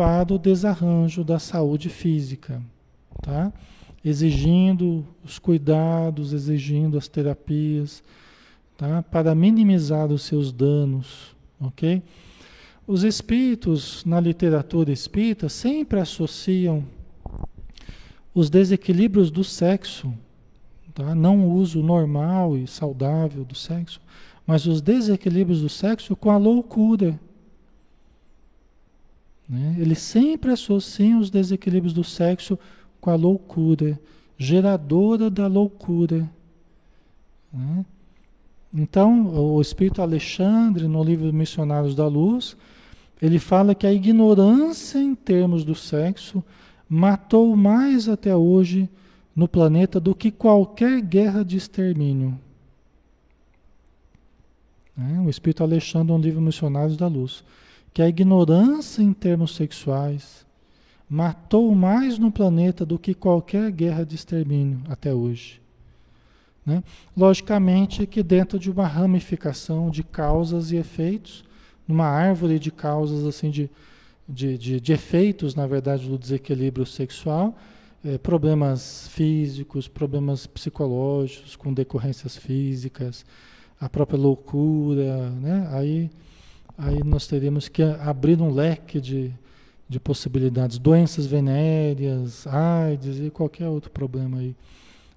[0.00, 2.62] para o desarranjo da saúde física,
[3.20, 3.52] tá?
[4.02, 8.02] Exigindo os cuidados, exigindo as terapias,
[8.78, 9.02] tá?
[9.02, 12.02] Para minimizar os seus danos, ok?
[12.86, 16.82] Os espíritos, na literatura espírita, sempre associam
[18.34, 20.10] os desequilíbrios do sexo,
[20.94, 21.14] tá?
[21.14, 24.00] não o uso normal e saudável do sexo,
[24.46, 27.20] mas os desequilíbrios do sexo com a loucura.
[29.50, 29.74] Né?
[29.80, 32.56] Eles sempre associam os desequilíbrios do sexo
[33.00, 33.98] com a loucura,
[34.38, 36.30] geradora da loucura.
[37.52, 37.84] Né?
[38.72, 42.56] Então, o Espírito Alexandre, no livro Missionários da Luz,
[43.20, 46.44] ele fala que a ignorância em termos do sexo
[46.88, 48.88] matou mais até hoje
[49.34, 52.38] no planeta do que qualquer guerra de extermínio.
[54.96, 55.20] Né?
[55.26, 57.42] O Espírito Alexandre, no livro Missionários da Luz
[57.92, 60.46] que a ignorância em termos sexuais
[61.08, 65.60] matou mais no planeta do que qualquer guerra de extermínio até hoje.
[66.64, 66.84] Né?
[67.16, 71.44] Logicamente que dentro de uma ramificação de causas e efeitos,
[71.86, 73.68] numa árvore de causas assim de,
[74.28, 77.56] de, de, de efeitos, na verdade, do desequilíbrio sexual,
[78.04, 83.26] é, problemas físicos, problemas psicológicos com decorrências físicas,
[83.80, 85.68] a própria loucura, né?
[85.72, 86.10] aí
[86.80, 89.32] aí nós teríamos que abrir um leque de,
[89.88, 94.56] de possibilidades, doenças venéreas, AIDS e qualquer outro problema aí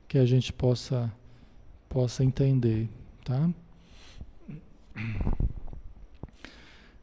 [0.08, 1.12] que a gente possa,
[1.88, 2.90] possa entender,
[3.24, 3.50] tá?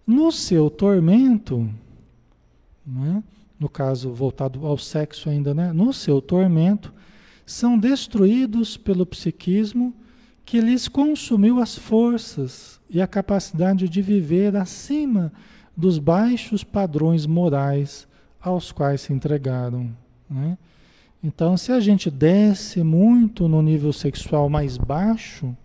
[0.07, 1.69] No seu tormento,
[2.87, 3.25] né?
[3.59, 5.73] no caso voltado ao sexo ainda, né?
[5.73, 6.93] no seu tormento,
[7.47, 9.95] são destruídos pelo psiquismo
[10.51, 15.33] que lhes consumiu as forças e a capacidade de viver acima
[15.77, 18.09] dos baixos padrões morais
[18.41, 19.95] aos quais se entregaram.
[20.29, 20.59] Né?
[21.23, 25.57] Então, se a gente desce muito no nível sexual mais baixo,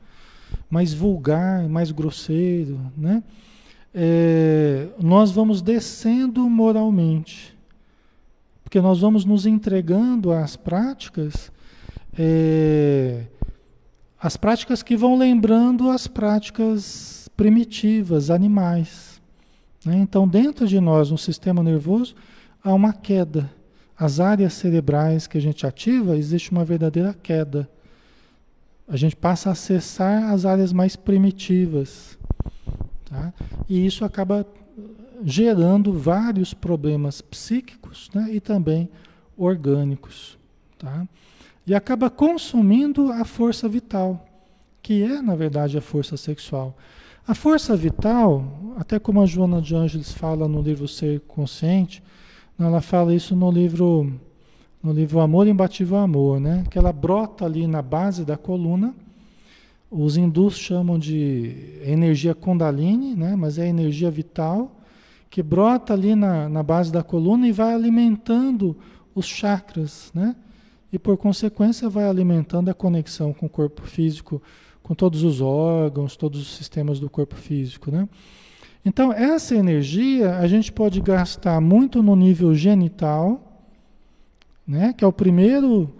[0.69, 3.23] mais vulgar, mais grosseiro, né?
[3.91, 7.57] é, nós vamos descendo moralmente,
[8.63, 11.51] porque nós vamos nos entregando às práticas,
[12.15, 13.23] é,
[14.25, 19.21] as práticas que vão lembrando as práticas primitivas, animais.
[19.85, 19.97] Né?
[19.97, 22.15] Então, dentro de nós, no sistema nervoso,
[22.63, 23.47] há uma queda.
[23.95, 27.69] As áreas cerebrais que a gente ativa, existe uma verdadeira queda.
[28.87, 32.17] A gente passa a acessar as áreas mais primitivas.
[33.07, 33.31] Tá?
[33.69, 34.43] E isso acaba
[35.23, 38.29] gerando vários problemas psíquicos né?
[38.31, 38.89] e também
[39.37, 40.35] orgânicos.
[40.79, 41.07] Tá?
[41.65, 44.25] E acaba consumindo a força vital,
[44.81, 46.77] que é, na verdade, a força sexual.
[47.27, 48.45] A força vital,
[48.77, 52.03] até como a Joana de Ângeles fala no livro Ser Consciente,
[52.59, 54.13] ela fala isso no livro
[54.81, 56.63] no livro Amor Imbatível Amor, né?
[56.69, 58.93] Que ela brota ali na base da coluna.
[59.89, 63.35] Os hindus chamam de energia Kundalini, né?
[63.35, 64.71] Mas é energia vital
[65.27, 68.77] que brota ali na, na base da coluna e vai alimentando
[69.15, 70.35] os chakras, né?
[70.95, 74.41] E por consequência vai alimentando a conexão com o corpo físico,
[74.81, 78.07] com todos os órgãos, todos os sistemas do corpo físico, né?
[78.85, 83.61] Então, essa energia a gente pode gastar muito no nível genital,
[84.65, 84.93] né?
[84.93, 85.93] que é o primeiro,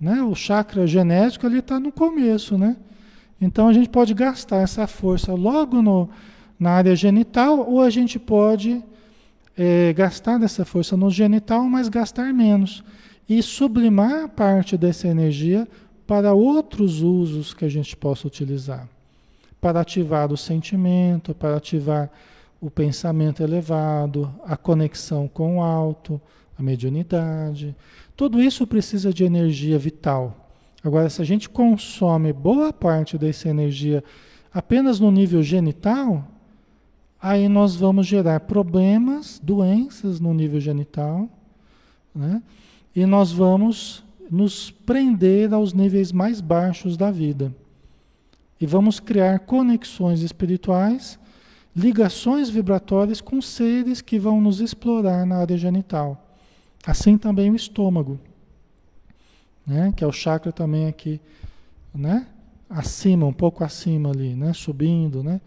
[0.00, 0.22] né?
[0.22, 2.56] o chakra genético ele está no começo.
[2.56, 2.76] Né?
[3.40, 6.08] Então, a gente pode gastar essa força logo no,
[6.56, 8.80] na área genital, ou a gente pode
[9.58, 12.84] é, gastar dessa força no genital, mas gastar menos.
[13.28, 15.66] E sublimar parte dessa energia
[16.06, 18.88] para outros usos que a gente possa utilizar
[19.60, 22.08] para ativar o sentimento, para ativar
[22.60, 26.20] o pensamento elevado, a conexão com o alto,
[26.58, 27.74] a mediunidade.
[28.16, 30.50] Tudo isso precisa de energia vital.
[30.84, 34.04] Agora, se a gente consome boa parte dessa energia
[34.54, 36.24] apenas no nível genital,
[37.20, 41.28] aí nós vamos gerar problemas, doenças no nível genital,
[42.14, 42.40] né?
[42.96, 47.54] E nós vamos nos prender aos níveis mais baixos da vida.
[48.58, 51.18] E vamos criar conexões espirituais,
[51.76, 56.26] ligações vibratórias com seres que vão nos explorar na área genital.
[56.86, 58.18] Assim também o estômago,
[59.66, 59.92] né?
[59.94, 61.20] que é o chakra também aqui,
[61.94, 62.26] né?
[62.70, 64.54] acima, um pouco acima ali, né?
[64.54, 65.22] subindo.
[65.22, 65.38] Né?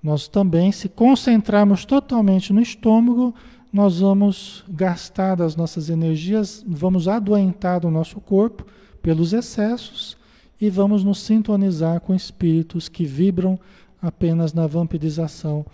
[0.00, 3.34] Nós também, se concentrarmos totalmente no estômago,
[3.72, 8.66] nós vamos gastar as nossas energias, vamos adoentar o nosso corpo
[9.02, 10.16] pelos excessos
[10.60, 13.58] e vamos nos sintonizar com espíritos que vibram
[14.00, 15.64] apenas na vampirização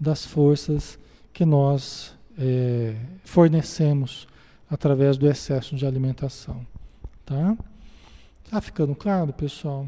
[0.00, 0.98] das forças
[1.32, 4.26] que nós é, fornecemos
[4.68, 6.66] através do excesso de alimentação.
[7.24, 7.56] Tá?
[8.50, 9.86] Tá ficando claro, pessoal?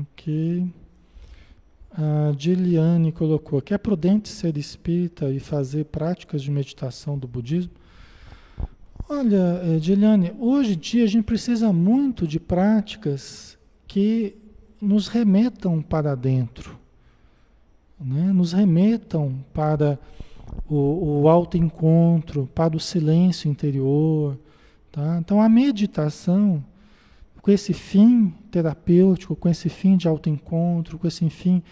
[0.00, 0.68] Ok.
[1.98, 7.72] A Diliane colocou que é prudente ser espírita e fazer práticas de meditação do budismo?
[9.08, 14.36] Olha, Diliane, hoje em dia a gente precisa muito de práticas que
[14.78, 16.78] nos remetam para dentro,
[17.98, 18.30] né?
[18.30, 19.98] nos remetam para
[20.68, 24.38] o, o autoencontro, para o silêncio interior.
[24.92, 25.16] Tá?
[25.18, 26.62] Então a meditação,
[27.40, 31.62] com esse fim terapêutico, com esse fim de autoencontro, com esse fim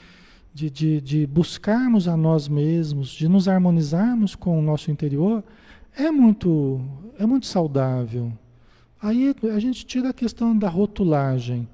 [0.54, 5.42] de, de, de buscarmos a nós mesmos, de nos harmonizarmos com o nosso interior,
[5.96, 6.80] é muito,
[7.18, 8.32] é muito saudável.
[9.02, 11.68] Aí a gente tira a questão da rotulagem.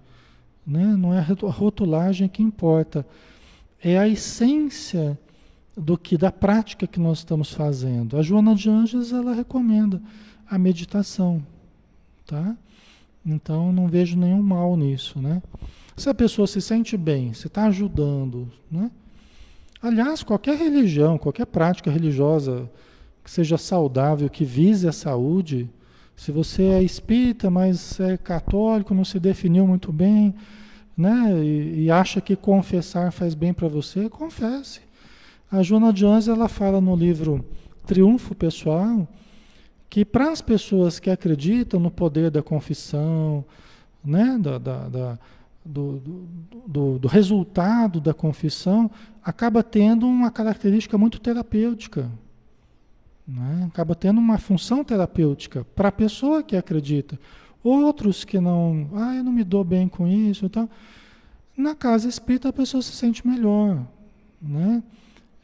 [0.67, 0.85] Né?
[0.97, 3.07] Não é a rotulagem que importa.
[3.83, 5.19] É a essência
[5.77, 8.17] do que da prática que nós estamos fazendo.
[8.17, 10.01] A Joana de Anjos ela recomenda
[10.49, 11.43] a meditação,
[12.27, 12.57] tá?
[13.25, 15.41] Então não vejo nenhum mal nisso, né?
[16.01, 18.91] Se a pessoa se sente bem, se está ajudando, né?
[19.83, 22.71] Aliás, qualquer religião, qualquer prática religiosa
[23.23, 25.69] que seja saudável, que vise a saúde.
[26.17, 30.35] Se você é espírita, mas é católico, não se definiu muito bem,
[30.97, 31.35] né?
[31.45, 34.81] E, e acha que confessar faz bem para você, confesse.
[35.53, 37.45] A Joana Jones ela fala no livro
[37.85, 39.07] Triunfo Pessoal
[39.91, 43.45] que para as pessoas que acreditam no poder da confissão,
[44.03, 44.39] né?
[44.41, 45.19] da, da, da
[45.65, 46.29] do, do,
[46.67, 48.91] do, do resultado da confissão,
[49.23, 52.11] acaba tendo uma característica muito terapêutica.
[53.27, 53.67] Né?
[53.67, 57.19] Acaba tendo uma função terapêutica para a pessoa que acredita.
[57.63, 60.67] Outros que não, ah, eu não me dou bem com isso então
[61.55, 63.87] Na casa espírita a pessoa se sente melhor.
[64.41, 64.83] Né?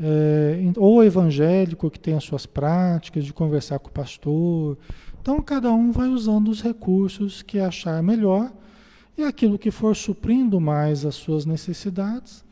[0.01, 4.79] É, ou evangélico que tem as suas práticas de conversar com o pastor.
[5.21, 8.51] Então cada um vai usando os recursos que achar melhor
[9.17, 12.45] e aquilo que for suprindo mais as suas necessidades,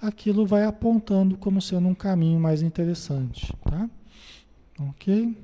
[0.00, 3.88] aquilo vai apontando como sendo um caminho mais interessante, tá?
[4.78, 5.36] Ok?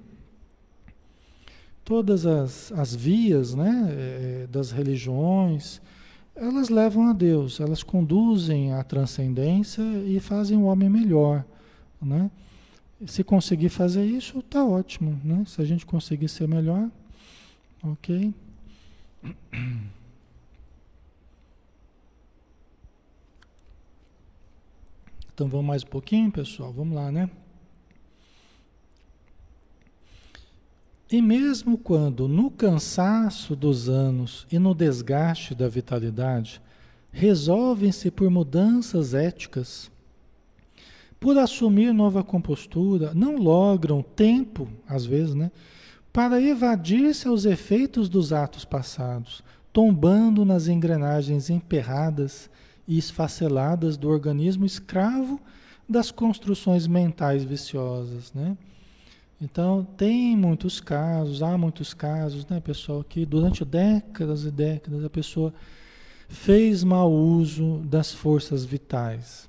[1.84, 5.80] Todas as, as vias né, é, das religiões,
[6.34, 11.44] elas levam a Deus, elas conduzem à transcendência e fazem o homem melhor,
[12.00, 12.30] né?
[13.04, 15.44] Se conseguir fazer isso, tá ótimo, né?
[15.46, 16.90] Se a gente conseguir ser melhor,
[17.82, 18.32] ok?
[25.36, 26.72] Então vamos mais um pouquinho, pessoal.
[26.72, 27.28] Vamos lá, né?
[31.12, 36.58] E mesmo quando, no cansaço dos anos e no desgaste da vitalidade,
[37.12, 39.90] resolvem-se por mudanças éticas,
[41.20, 45.52] por assumir nova compostura, não logram tempo, às vezes, né,
[46.14, 52.48] para evadir-se aos efeitos dos atos passados, tombando nas engrenagens emperradas
[52.86, 55.40] e esfaceladas do organismo escravo
[55.88, 58.56] das construções mentais viciosas, né?
[59.40, 65.10] Então, tem muitos casos, há muitos casos, né, pessoal, que durante décadas e décadas a
[65.10, 65.52] pessoa
[66.28, 69.48] fez mau uso das forças vitais.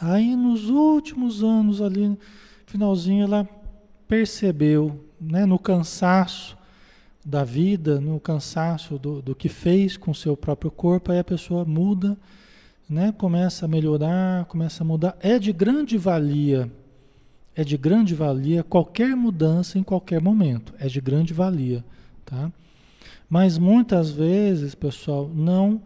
[0.00, 2.18] Aí, nos últimos anos, ali,
[2.66, 3.48] finalzinho, ela
[4.08, 6.56] percebeu, né, no cansaço,
[7.24, 11.24] da vida, no cansaço do, do que fez com o seu próprio corpo, aí a
[11.24, 12.18] pessoa muda,
[12.88, 13.12] né?
[13.16, 15.16] começa a melhorar, começa a mudar.
[15.20, 16.70] É de grande valia,
[17.56, 21.82] é de grande valia qualquer mudança em qualquer momento, é de grande valia.
[22.26, 22.52] Tá?
[23.28, 25.80] Mas muitas vezes, pessoal, não,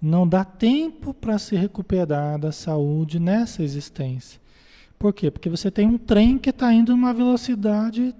[0.00, 4.40] não dá tempo para se recuperar da saúde nessa existência.
[4.96, 5.30] Por quê?
[5.30, 8.14] Porque você tem um trem que está indo em uma velocidade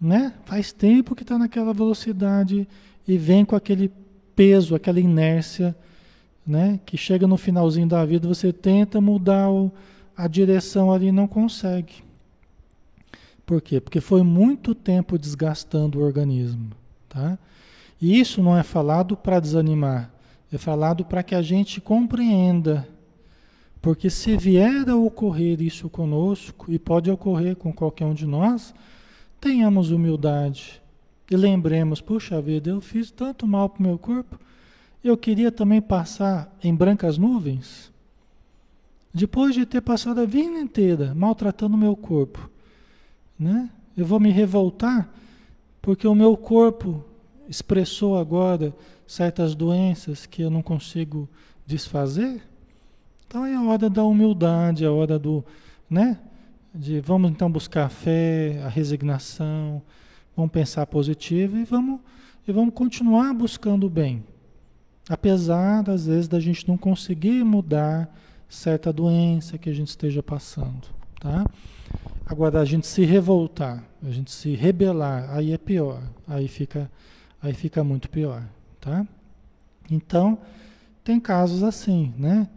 [0.00, 0.34] né?
[0.44, 2.68] Faz tempo que está naquela velocidade
[3.06, 3.90] e vem com aquele
[4.34, 5.76] peso, aquela inércia,
[6.46, 6.80] né?
[6.84, 9.72] Que chega no finalzinho da vida, você tenta mudar o,
[10.16, 12.04] a direção ali e não consegue.
[13.46, 13.80] Por quê?
[13.80, 16.70] Porque foi muito tempo desgastando o organismo,
[17.08, 17.38] tá?
[18.00, 20.10] E isso não é falado para desanimar,
[20.52, 22.88] é falado para que a gente compreenda.
[23.80, 28.74] Porque se vier a ocorrer isso conosco, e pode ocorrer com qualquer um de nós,
[29.44, 30.82] tenhamos humildade
[31.30, 34.40] e lembremos, puxa vida, eu fiz tanto mal para o meu corpo,
[35.04, 37.92] eu queria também passar em brancas nuvens.
[39.12, 42.48] Depois de ter passado a vida inteira maltratando o meu corpo,
[43.38, 43.68] né?
[43.94, 45.10] Eu vou me revoltar
[45.82, 47.04] porque o meu corpo
[47.46, 48.74] expressou agora
[49.06, 51.28] certas doenças que eu não consigo
[51.66, 52.42] desfazer.
[53.26, 55.44] Então é a hora da humildade, é a hora do,
[55.88, 56.18] né?
[56.74, 59.80] De vamos então buscar a fé, a resignação,
[60.36, 62.00] vamos pensar positivo e vamos,
[62.46, 64.24] e vamos continuar buscando o bem.
[65.08, 68.12] Apesar, às vezes, da gente não conseguir mudar
[68.48, 70.88] certa doença que a gente esteja passando,
[71.20, 71.44] tá?
[72.26, 76.90] Agora, a gente se revoltar, a gente se rebelar, aí é pior, aí fica,
[77.40, 78.42] aí fica muito pior,
[78.80, 79.06] tá?
[79.90, 80.38] Então,
[81.04, 82.48] tem casos assim, né?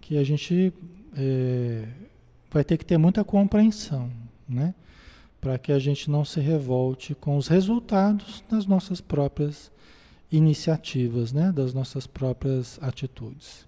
[0.00, 0.72] Que a gente
[1.16, 1.84] é,
[2.56, 4.10] vai ter que ter muita compreensão,
[4.48, 4.74] né?
[5.42, 9.70] Para que a gente não se revolte com os resultados das nossas próprias
[10.32, 11.52] iniciativas, né?
[11.52, 13.66] Das nossas próprias atitudes.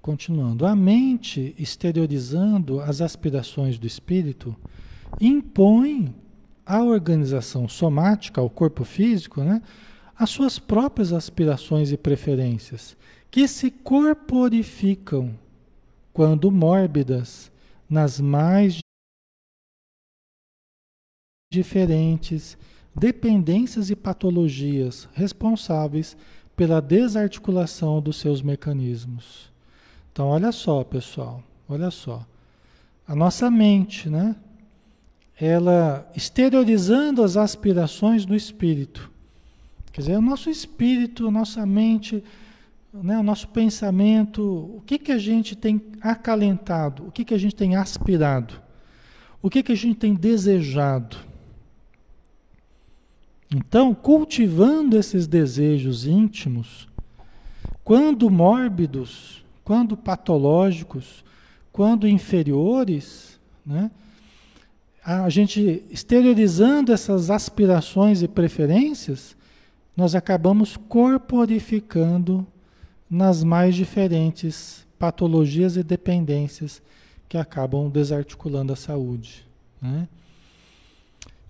[0.00, 4.54] Continuando, a mente exteriorizando as aspirações do espírito
[5.20, 6.14] impõe
[6.64, 9.60] à organização somática, ao corpo físico, né?
[10.16, 12.96] As suas próprias aspirações e preferências,
[13.32, 15.34] que se corporificam
[16.16, 17.52] quando mórbidas,
[17.90, 18.78] nas mais
[21.52, 22.56] diferentes
[22.94, 26.16] dependências e patologias responsáveis
[26.56, 29.52] pela desarticulação dos seus mecanismos.
[30.10, 32.26] Então, olha só, pessoal, olha só.
[33.06, 34.36] A nossa mente, né?
[35.38, 39.12] Ela exteriorizando as aspirações do espírito.
[39.92, 42.24] Quer dizer, o nosso espírito, a nossa mente
[42.92, 47.38] né, o nosso pensamento, o que, que a gente tem acalentado, o que, que a
[47.38, 48.60] gente tem aspirado,
[49.42, 51.16] o que, que a gente tem desejado.
[53.54, 56.88] Então, cultivando esses desejos íntimos,
[57.84, 61.24] quando mórbidos, quando patológicos,
[61.72, 63.90] quando inferiores, né,
[65.04, 69.36] a gente exteriorizando essas aspirações e preferências,
[69.96, 72.44] nós acabamos corporificando
[73.08, 76.82] nas mais diferentes patologias e dependências
[77.28, 79.46] que acabam desarticulando a saúde.
[79.80, 80.08] Né?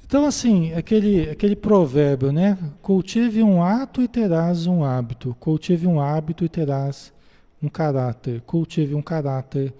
[0.06, 2.56] Então, assim, aquele, aquele provérbio, né?
[2.80, 5.36] Cultive um ato e terás um hábito.
[5.40, 7.12] Cultive um hábito e terás
[7.60, 9.74] um caráter, cultive um caráter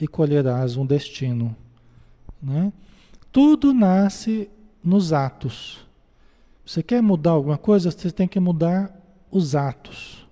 [0.00, 1.54] e colherás um destino.
[2.42, 2.72] Né?
[3.30, 4.50] Tudo nasce
[4.82, 5.86] nos atos.
[6.64, 8.94] Você quer mudar alguma coisa, você tem que mudar
[9.30, 10.26] os atos.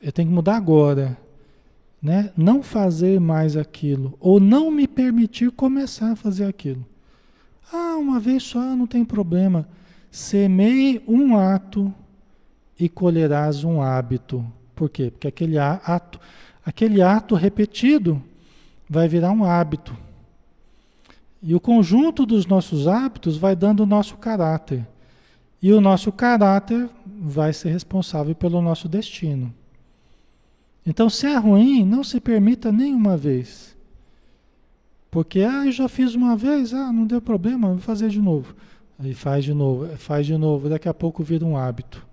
[0.00, 1.16] Eu tenho que mudar agora.
[2.02, 2.32] Né?
[2.36, 4.16] Não fazer mais aquilo.
[4.18, 6.84] Ou não me permitir começar a fazer aquilo.
[7.72, 9.68] Ah, uma vez só não tem problema.
[10.10, 11.92] Semeie um ato
[12.78, 14.44] e colherás um hábito.
[14.74, 15.10] Por quê?
[15.10, 16.18] Porque aquele ato,
[16.64, 18.22] aquele ato repetido
[18.88, 19.96] vai virar um hábito.
[21.42, 24.86] E o conjunto dos nossos hábitos vai dando o nosso caráter.
[25.62, 29.52] E o nosso caráter vai ser responsável pelo nosso destino.
[30.86, 33.76] Então, se é ruim, não se permita nenhuma vez.
[35.10, 38.54] Porque, ah, eu já fiz uma vez, ah, não deu problema, vou fazer de novo.
[38.98, 42.06] Aí faz de novo, faz de novo, daqui a pouco vira um hábito.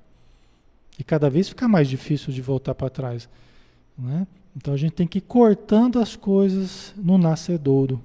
[0.97, 3.30] E cada vez fica mais difícil de voltar para trás.
[3.97, 4.26] Né?
[4.55, 8.01] Então a gente tem que ir cortando as coisas no nascedouro,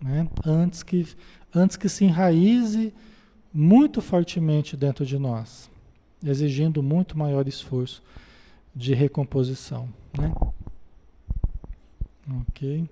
[0.00, 0.28] né?
[0.46, 1.06] antes, que,
[1.54, 2.92] antes que se enraize
[3.52, 5.68] muito fortemente dentro de nós,
[6.24, 8.00] exigindo muito maior esforço
[8.74, 9.88] de recomposição.
[10.18, 10.32] Né?
[12.42, 12.88] Ok.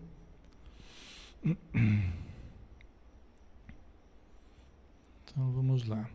[5.24, 6.09] Então vamos lá.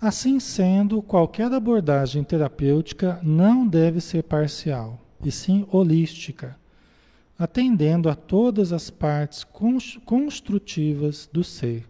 [0.00, 6.58] Assim sendo, qualquer abordagem terapêutica não deve ser parcial, e sim holística,
[7.38, 9.46] atendendo a todas as partes
[10.04, 11.86] construtivas do ser.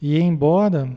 [0.00, 0.96] E embora,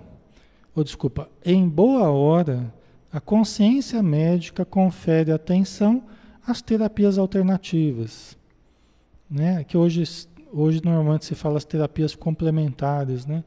[0.76, 2.74] ou desculpa, em boa hora,
[3.14, 6.01] a consciência médica confere atenção
[6.45, 8.36] às terapias alternativas,
[9.30, 9.64] né?
[9.64, 10.03] Que hoje,
[10.51, 13.43] hoje normalmente se fala as terapias complementares, né?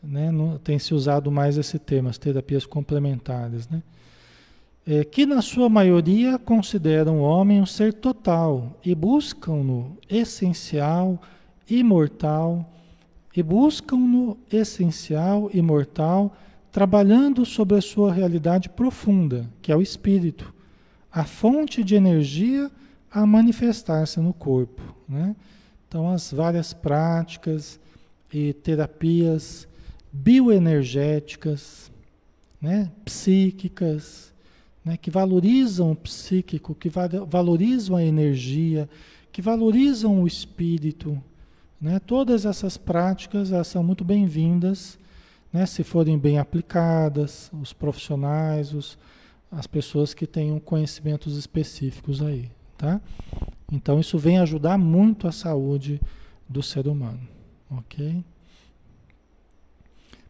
[0.00, 0.30] né?
[0.62, 3.82] Tem se usado mais esse termo, as terapias complementares, né?
[4.86, 11.20] É, que na sua maioria consideram o homem um ser total e buscam-no essencial,
[11.68, 12.70] imortal,
[13.34, 16.36] e buscam-no essencial, imortal,
[16.74, 20.52] trabalhando sobre a sua realidade profunda, que é o espírito,
[21.10, 22.68] a fonte de energia
[23.08, 24.82] a manifestar-se no corpo.
[25.08, 25.36] Né?
[25.86, 27.78] Então, as várias práticas
[28.32, 29.68] e terapias
[30.12, 31.92] bioenergéticas,
[32.60, 34.34] né, psíquicas,
[34.84, 38.88] né, que valorizam o psíquico, que va valorizam a energia,
[39.30, 41.22] que valorizam o espírito.
[41.80, 42.00] Né?
[42.00, 44.98] Todas essas práticas são muito bem-vindas,
[45.54, 48.98] né, se forem bem aplicadas, os profissionais, os,
[49.52, 52.50] as pessoas que tenham conhecimentos específicos aí.
[52.76, 53.00] Tá?
[53.70, 56.00] Então isso vem ajudar muito a saúde
[56.48, 57.20] do ser humano.
[57.70, 58.24] Ok?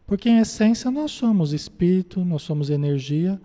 [0.05, 3.41] Porque em essência nós somos espírito, nós somos energia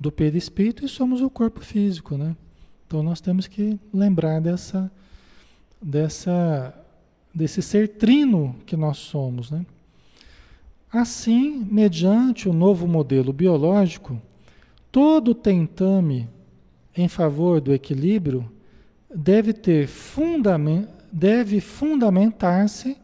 [0.00, 2.34] do perispírito e somos o corpo físico, né?
[2.84, 4.90] Então nós temos que lembrar dessa,
[5.80, 6.74] dessa,
[7.32, 9.64] desse ser trino que nós somos, né?
[10.92, 14.20] Assim, mediante o novo modelo biológico,
[14.90, 16.28] todo tentame
[16.94, 18.52] em favor do equilíbrio
[19.14, 22.98] deve ter fundament, deve fundamentar-se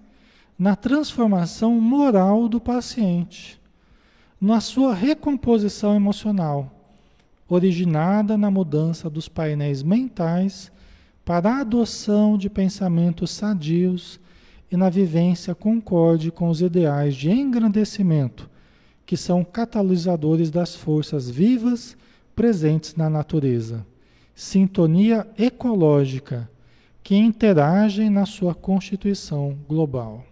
[0.58, 3.58] na transformação moral do paciente,
[4.38, 6.70] na sua recomposição emocional,
[7.48, 10.70] originada na mudança dos painéis mentais
[11.24, 14.20] para a adoção de pensamentos sadios
[14.70, 18.48] e na vivência concorde com os ideais de engrandecimento,
[19.06, 21.96] que são catalisadores das forças vivas
[22.36, 23.86] presentes na natureza.
[24.34, 26.48] Sintonia ecológica,
[27.02, 30.24] que interagem na sua constituição global.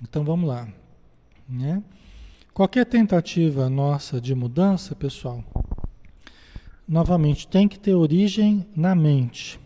[0.00, 0.68] Então vamos lá.
[1.48, 1.82] Né?
[2.54, 5.44] Qualquer tentativa nossa de mudança, pessoal,
[6.88, 9.60] novamente, tem que ter origem na mente.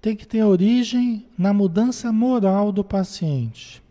[0.00, 3.82] Tem que ter origem na mudança moral do paciente.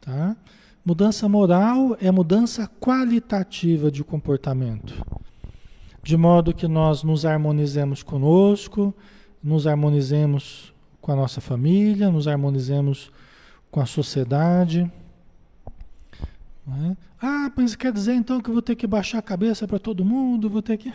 [0.00, 0.36] Tá?
[0.84, 4.94] Mudança moral é mudança qualitativa de comportamento.
[6.02, 8.94] De modo que nós nos harmonizemos conosco,
[9.42, 13.10] nos harmonizemos com a nossa família, nos harmonizemos
[13.70, 14.90] com a sociedade.
[16.68, 16.96] É?
[17.20, 20.04] Ah, mas quer dizer então que eu vou ter que baixar a cabeça para todo
[20.04, 20.92] mundo, vou ter que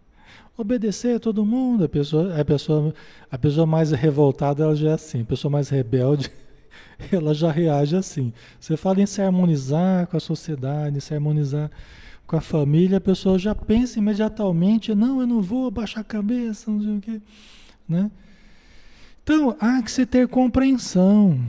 [0.56, 1.84] obedecer a todo mundo.
[1.84, 2.94] A pessoa, a pessoa,
[3.30, 6.30] a pessoa mais revoltada ela já é assim, a pessoa mais rebelde
[7.10, 8.32] ela já reage assim.
[8.60, 11.70] Você fala em se harmonizar com a sociedade, se harmonizar
[12.26, 16.70] com a família, a pessoa já pensa imediatamente, não, eu não vou baixar a cabeça,
[16.70, 17.22] não sei o quê.
[17.88, 18.10] Né?
[19.22, 21.40] Então, há que se ter compreensão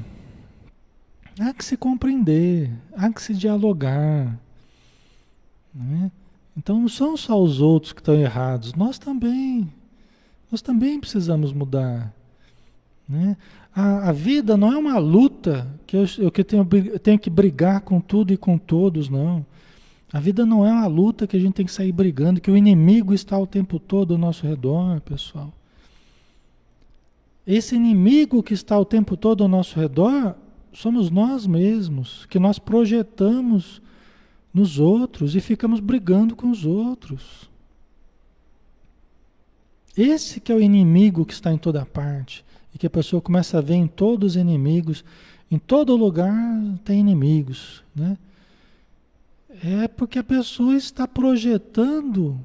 [1.40, 4.38] Há que se compreender, há que se dialogar.
[5.74, 6.12] Né?
[6.58, 9.72] Então não são só os outros que estão errados, nós também.
[10.52, 12.14] Nós também precisamos mudar.
[13.08, 13.38] Né?
[13.74, 17.30] A, a, vida não é uma luta que eu, eu, que tenho, eu tenho que
[17.30, 19.46] brigar com tudo e com todos, não.
[20.12, 22.58] A vida não é uma luta que a gente tem que sair brigando, que o
[22.58, 25.54] inimigo está o tempo todo ao nosso redor, pessoal.
[27.46, 30.36] Esse inimigo que está o tempo todo ao nosso redor
[30.74, 33.82] somos nós mesmos, que nós projetamos
[34.54, 37.50] nos outros e ficamos brigando com os outros.
[39.98, 43.58] Esse que é o inimigo que está em toda parte e que a pessoa começa
[43.58, 45.04] a ver em todos os inimigos,
[45.52, 46.34] em todo lugar
[46.84, 48.18] tem inimigos, né?
[49.64, 52.40] É porque a pessoa está projetando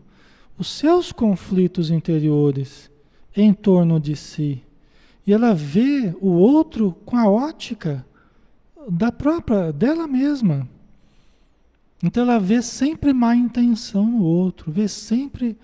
[0.59, 2.91] os seus conflitos interiores
[3.37, 4.63] em torno de si.
[5.27, 8.05] E ela vê o outro com a ótica
[8.91, 10.69] da própria, dela mesma.
[12.03, 15.57] Então ela vê sempre má intenção no outro, vê sempre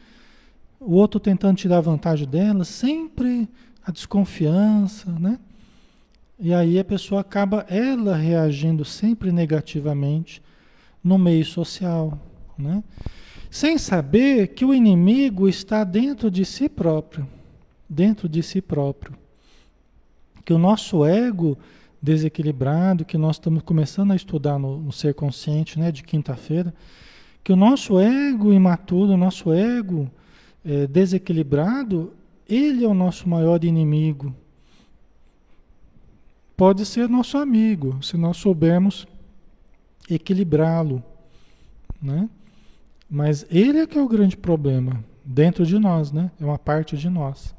[0.79, 3.49] o outro tentando tirar vantagem dela, sempre
[3.85, 5.39] a desconfiança, né?
[6.39, 10.43] E aí a pessoa acaba ela reagindo sempre negativamente
[11.05, 12.18] no meio social,
[12.57, 12.83] né?
[13.51, 17.29] Sem saber que o inimigo está dentro de si próprio,
[17.87, 19.12] dentro de si próprio.
[20.45, 21.59] Que o nosso ego
[22.03, 26.73] desequilibrado, que nós estamos começando a estudar no, no ser consciente, né, de quinta-feira,
[27.45, 30.11] que o nosso ego imaturo, o nosso ego
[30.65, 32.13] é, desequilibrado,
[32.49, 34.35] ele é o nosso maior inimigo.
[36.57, 39.07] Pode ser nosso amigo, se nós soubermos
[40.11, 41.03] equilibrá-lo,
[42.03, 42.29] né?
[43.09, 46.31] Mas ele é que é o grande problema dentro de nós, né?
[46.41, 47.55] É uma parte de nós,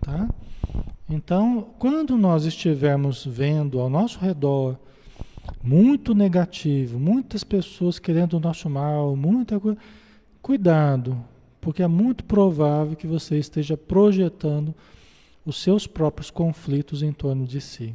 [0.00, 0.28] tá?
[1.10, 4.78] Então, quando nós estivermos vendo ao nosso redor
[5.60, 9.76] muito negativo, muitas pessoas querendo o nosso mal, muita coisa,
[10.40, 11.20] cuidado,
[11.60, 14.72] porque é muito provável que você esteja projetando
[15.44, 17.92] os seus próprios conflitos em torno de si.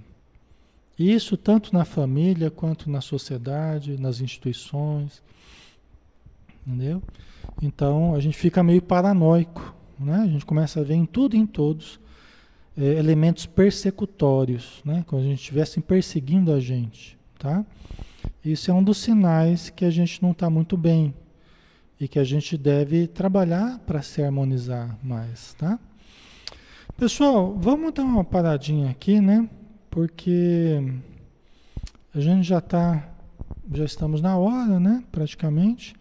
[1.00, 5.24] Isso tanto na família quanto na sociedade, nas instituições.
[6.68, 7.02] Entendeu?
[7.62, 10.18] Então a gente fica meio paranoico, né?
[10.18, 12.04] A gente começa a ver em tudo e em todos
[12.78, 15.04] é, elementos persecutórios, né?
[15.08, 17.66] Como a gente estivesse perseguindo a gente, tá?
[18.44, 21.14] Isso é um dos sinais que a gente não está muito bem
[22.00, 25.80] e que a gente deve trabalhar para se harmonizar mais, tá?
[26.98, 29.50] Pessoal, vamos dar uma paradinha aqui, né?
[29.90, 30.82] Porque
[32.14, 33.10] a gente já está,
[33.74, 35.04] já estamos na hora, né?
[35.12, 35.96] Praticamente.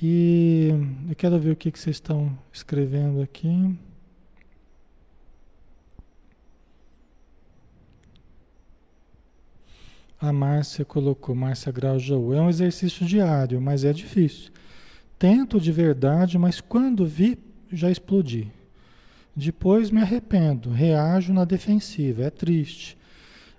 [0.00, 0.70] E
[1.08, 3.76] eu quero ver o que, que vocês estão escrevendo aqui.
[10.20, 12.32] A Márcia colocou, Márcia Grajaú.
[12.32, 14.50] É um exercício diário, mas é difícil.
[15.18, 17.38] Tento de verdade, mas quando vi,
[17.70, 18.50] já explodi.
[19.34, 22.96] Depois me arrependo, reajo na defensiva, é triste.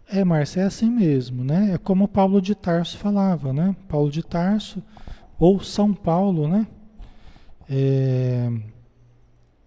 [0.10, 1.72] É, Márcia, é assim mesmo, né?
[1.74, 3.76] É como Paulo de Tarso falava, né?
[3.88, 4.82] Paulo de Tarso,
[5.38, 6.66] ou São Paulo, né?
[7.70, 8.50] É,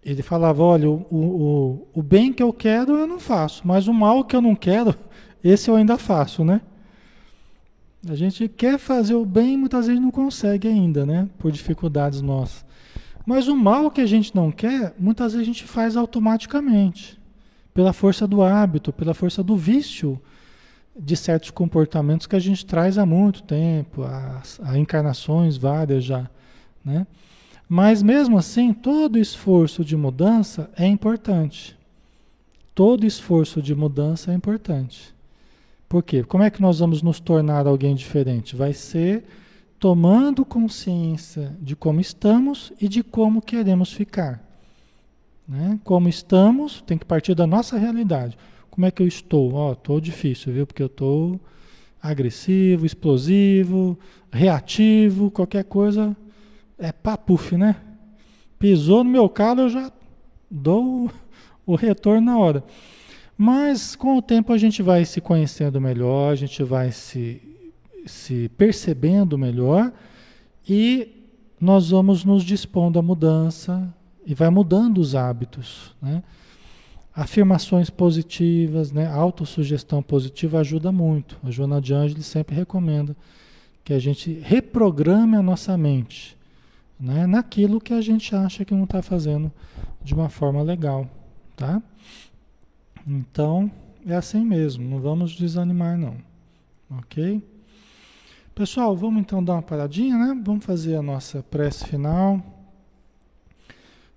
[0.03, 3.93] ele falava, olha, o, o, o bem que eu quero eu não faço, mas o
[3.93, 4.95] mal que eu não quero,
[5.45, 6.61] esse eu ainda faço, né?
[8.09, 11.29] A gente quer fazer o bem muitas vezes não consegue ainda, né?
[11.39, 12.65] Por dificuldades nossas.
[13.27, 17.21] Mas o mal que a gente não quer, muitas vezes a gente faz automaticamente.
[17.75, 20.21] Pela força do hábito, pela força do vício
[20.99, 26.29] de certos comportamentos que a gente traz há muito tempo, há, encarnações várias já,
[26.85, 27.07] né?
[27.69, 31.79] Mas mesmo assim, todo esforço de mudança é importante.
[32.75, 35.15] Todo esforço de mudança é importante.
[35.91, 36.23] Por quê?
[36.23, 38.55] Como é que nós vamos nos tornar alguém diferente?
[38.55, 39.25] Vai ser
[39.77, 44.41] tomando consciência de como estamos e de como queremos ficar.
[45.49, 45.81] Né?
[45.83, 48.39] Como estamos, tem que partir da nossa realidade.
[48.71, 49.53] Como é que eu estou?
[49.53, 50.65] Ó, oh, estou difícil, viu?
[50.65, 51.41] Porque eu estou
[52.01, 53.99] agressivo, explosivo,
[54.31, 56.17] reativo, qualquer coisa
[56.79, 57.75] é papuf, né?
[58.61, 59.91] Pisou no meu calo, eu já
[60.49, 61.11] dou
[61.67, 62.63] o retorno na hora.
[63.43, 67.41] Mas com o tempo a gente vai se conhecendo melhor, a gente vai se,
[68.05, 69.91] se percebendo melhor
[70.69, 71.25] e
[71.59, 73.91] nós vamos nos dispondo à mudança
[74.27, 75.97] e vai mudando os hábitos.
[76.03, 76.23] Né?
[77.15, 79.07] Afirmações positivas, né?
[79.07, 81.39] autossugestão positiva ajuda muito.
[81.43, 83.17] A Joana de Ângeles sempre recomenda
[83.83, 86.37] que a gente reprograme a nossa mente
[87.01, 87.27] né?
[87.27, 89.51] naquilo que a gente acha que não está fazendo
[90.05, 91.09] de uma forma legal.
[91.57, 91.83] Tá?
[93.13, 93.69] Então,
[94.07, 96.17] é assim mesmo, não vamos desanimar não.
[96.89, 97.43] Ok?
[98.55, 100.41] Pessoal, vamos então dar uma paradinha, né?
[100.45, 102.41] Vamos fazer a nossa prece final.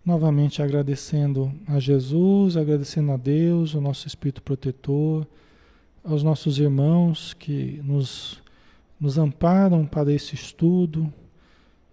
[0.05, 5.25] Novamente agradecendo a Jesus, agradecendo a Deus, o nosso Espírito protetor,
[6.03, 8.43] aos nossos irmãos que nos,
[8.99, 11.11] nos amparam para esse estudo.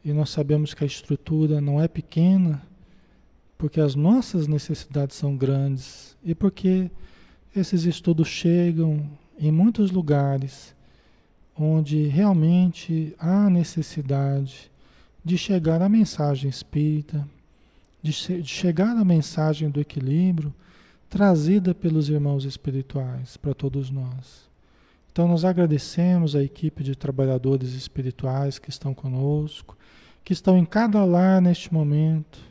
[0.05, 2.61] E nós sabemos que a estrutura não é pequena,
[3.61, 6.91] porque as nossas necessidades são grandes e porque
[7.55, 9.07] esses estudos chegam
[9.39, 10.75] em muitos lugares
[11.55, 14.71] onde realmente há necessidade
[15.23, 17.29] de chegar à mensagem espírita,
[18.03, 20.55] de, de chegar à mensagem do equilíbrio
[21.11, 24.49] trazida pelos irmãos espirituais para todos nós.
[25.13, 29.77] Então, nós agradecemos a equipe de trabalhadores espirituais que estão conosco,
[30.25, 32.50] que estão em cada lar neste momento,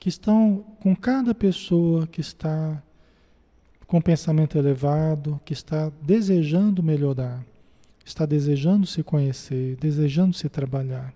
[0.00, 2.82] que estão com cada pessoa que está
[3.86, 7.44] com pensamento elevado, que está desejando melhorar,
[8.04, 11.12] está desejando se conhecer, desejando se trabalhar.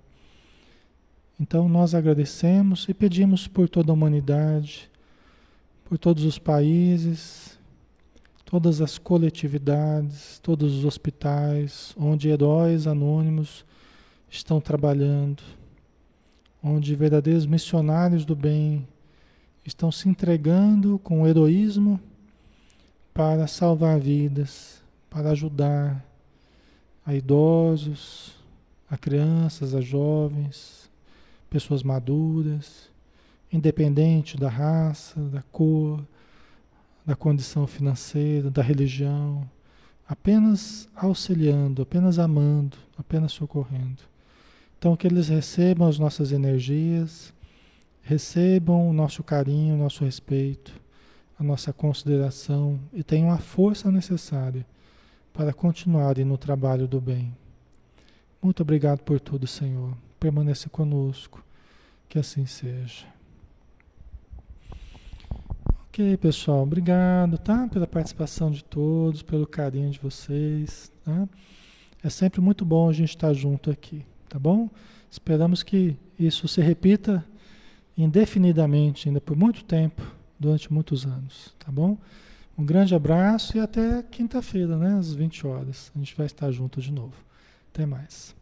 [1.41, 4.91] Então nós agradecemos e pedimos por toda a humanidade,
[5.87, 7.59] por todos os países,
[8.45, 13.65] todas as coletividades, todos os hospitais onde heróis anônimos
[14.29, 15.43] estão trabalhando,
[16.65, 18.89] onde verdadeiros missionários do bem
[19.67, 22.01] estão se entregando com heroísmo
[23.13, 26.03] para salvar vidas, para ajudar
[27.05, 28.35] a idosos,
[28.89, 30.91] a crianças, a jovens,
[31.51, 32.91] pessoas maduras,
[33.53, 36.03] independente da raça, da cor,
[37.05, 39.49] da condição financeira, da religião,
[40.09, 44.14] apenas auxiliando, apenas amando, apenas socorrendo.
[44.85, 47.33] Então que eles recebam as nossas energias,
[48.03, 50.79] recebam o nosso carinho, o nosso respeito
[51.39, 54.67] a nossa consideração e tenham a força necessária
[55.33, 57.35] para continuarem no trabalho do bem.
[58.43, 59.97] Muito obrigado por tudo, Senhor.
[60.21, 61.43] Permaneça conosco.
[62.07, 63.07] Que assim seja.
[65.89, 66.63] Ok, pessoal.
[66.63, 67.67] Obrigado, tá?
[67.69, 71.27] Pela participação de todos, pelo carinho de vocês, tá?
[72.03, 74.05] É sempre muito bom a gente estar junto aqui,
[74.35, 74.69] tá bom?
[75.09, 77.25] Esperamos que isso se repita
[77.97, 80.03] indefinidamente, ainda por muito tempo
[80.41, 81.97] durante muitos anos, tá bom?
[82.59, 85.93] Um grande abraço e até quinta-feira, né, às 20 horas.
[85.95, 87.15] A gente vai estar junto de novo.
[87.73, 88.35] Até mais.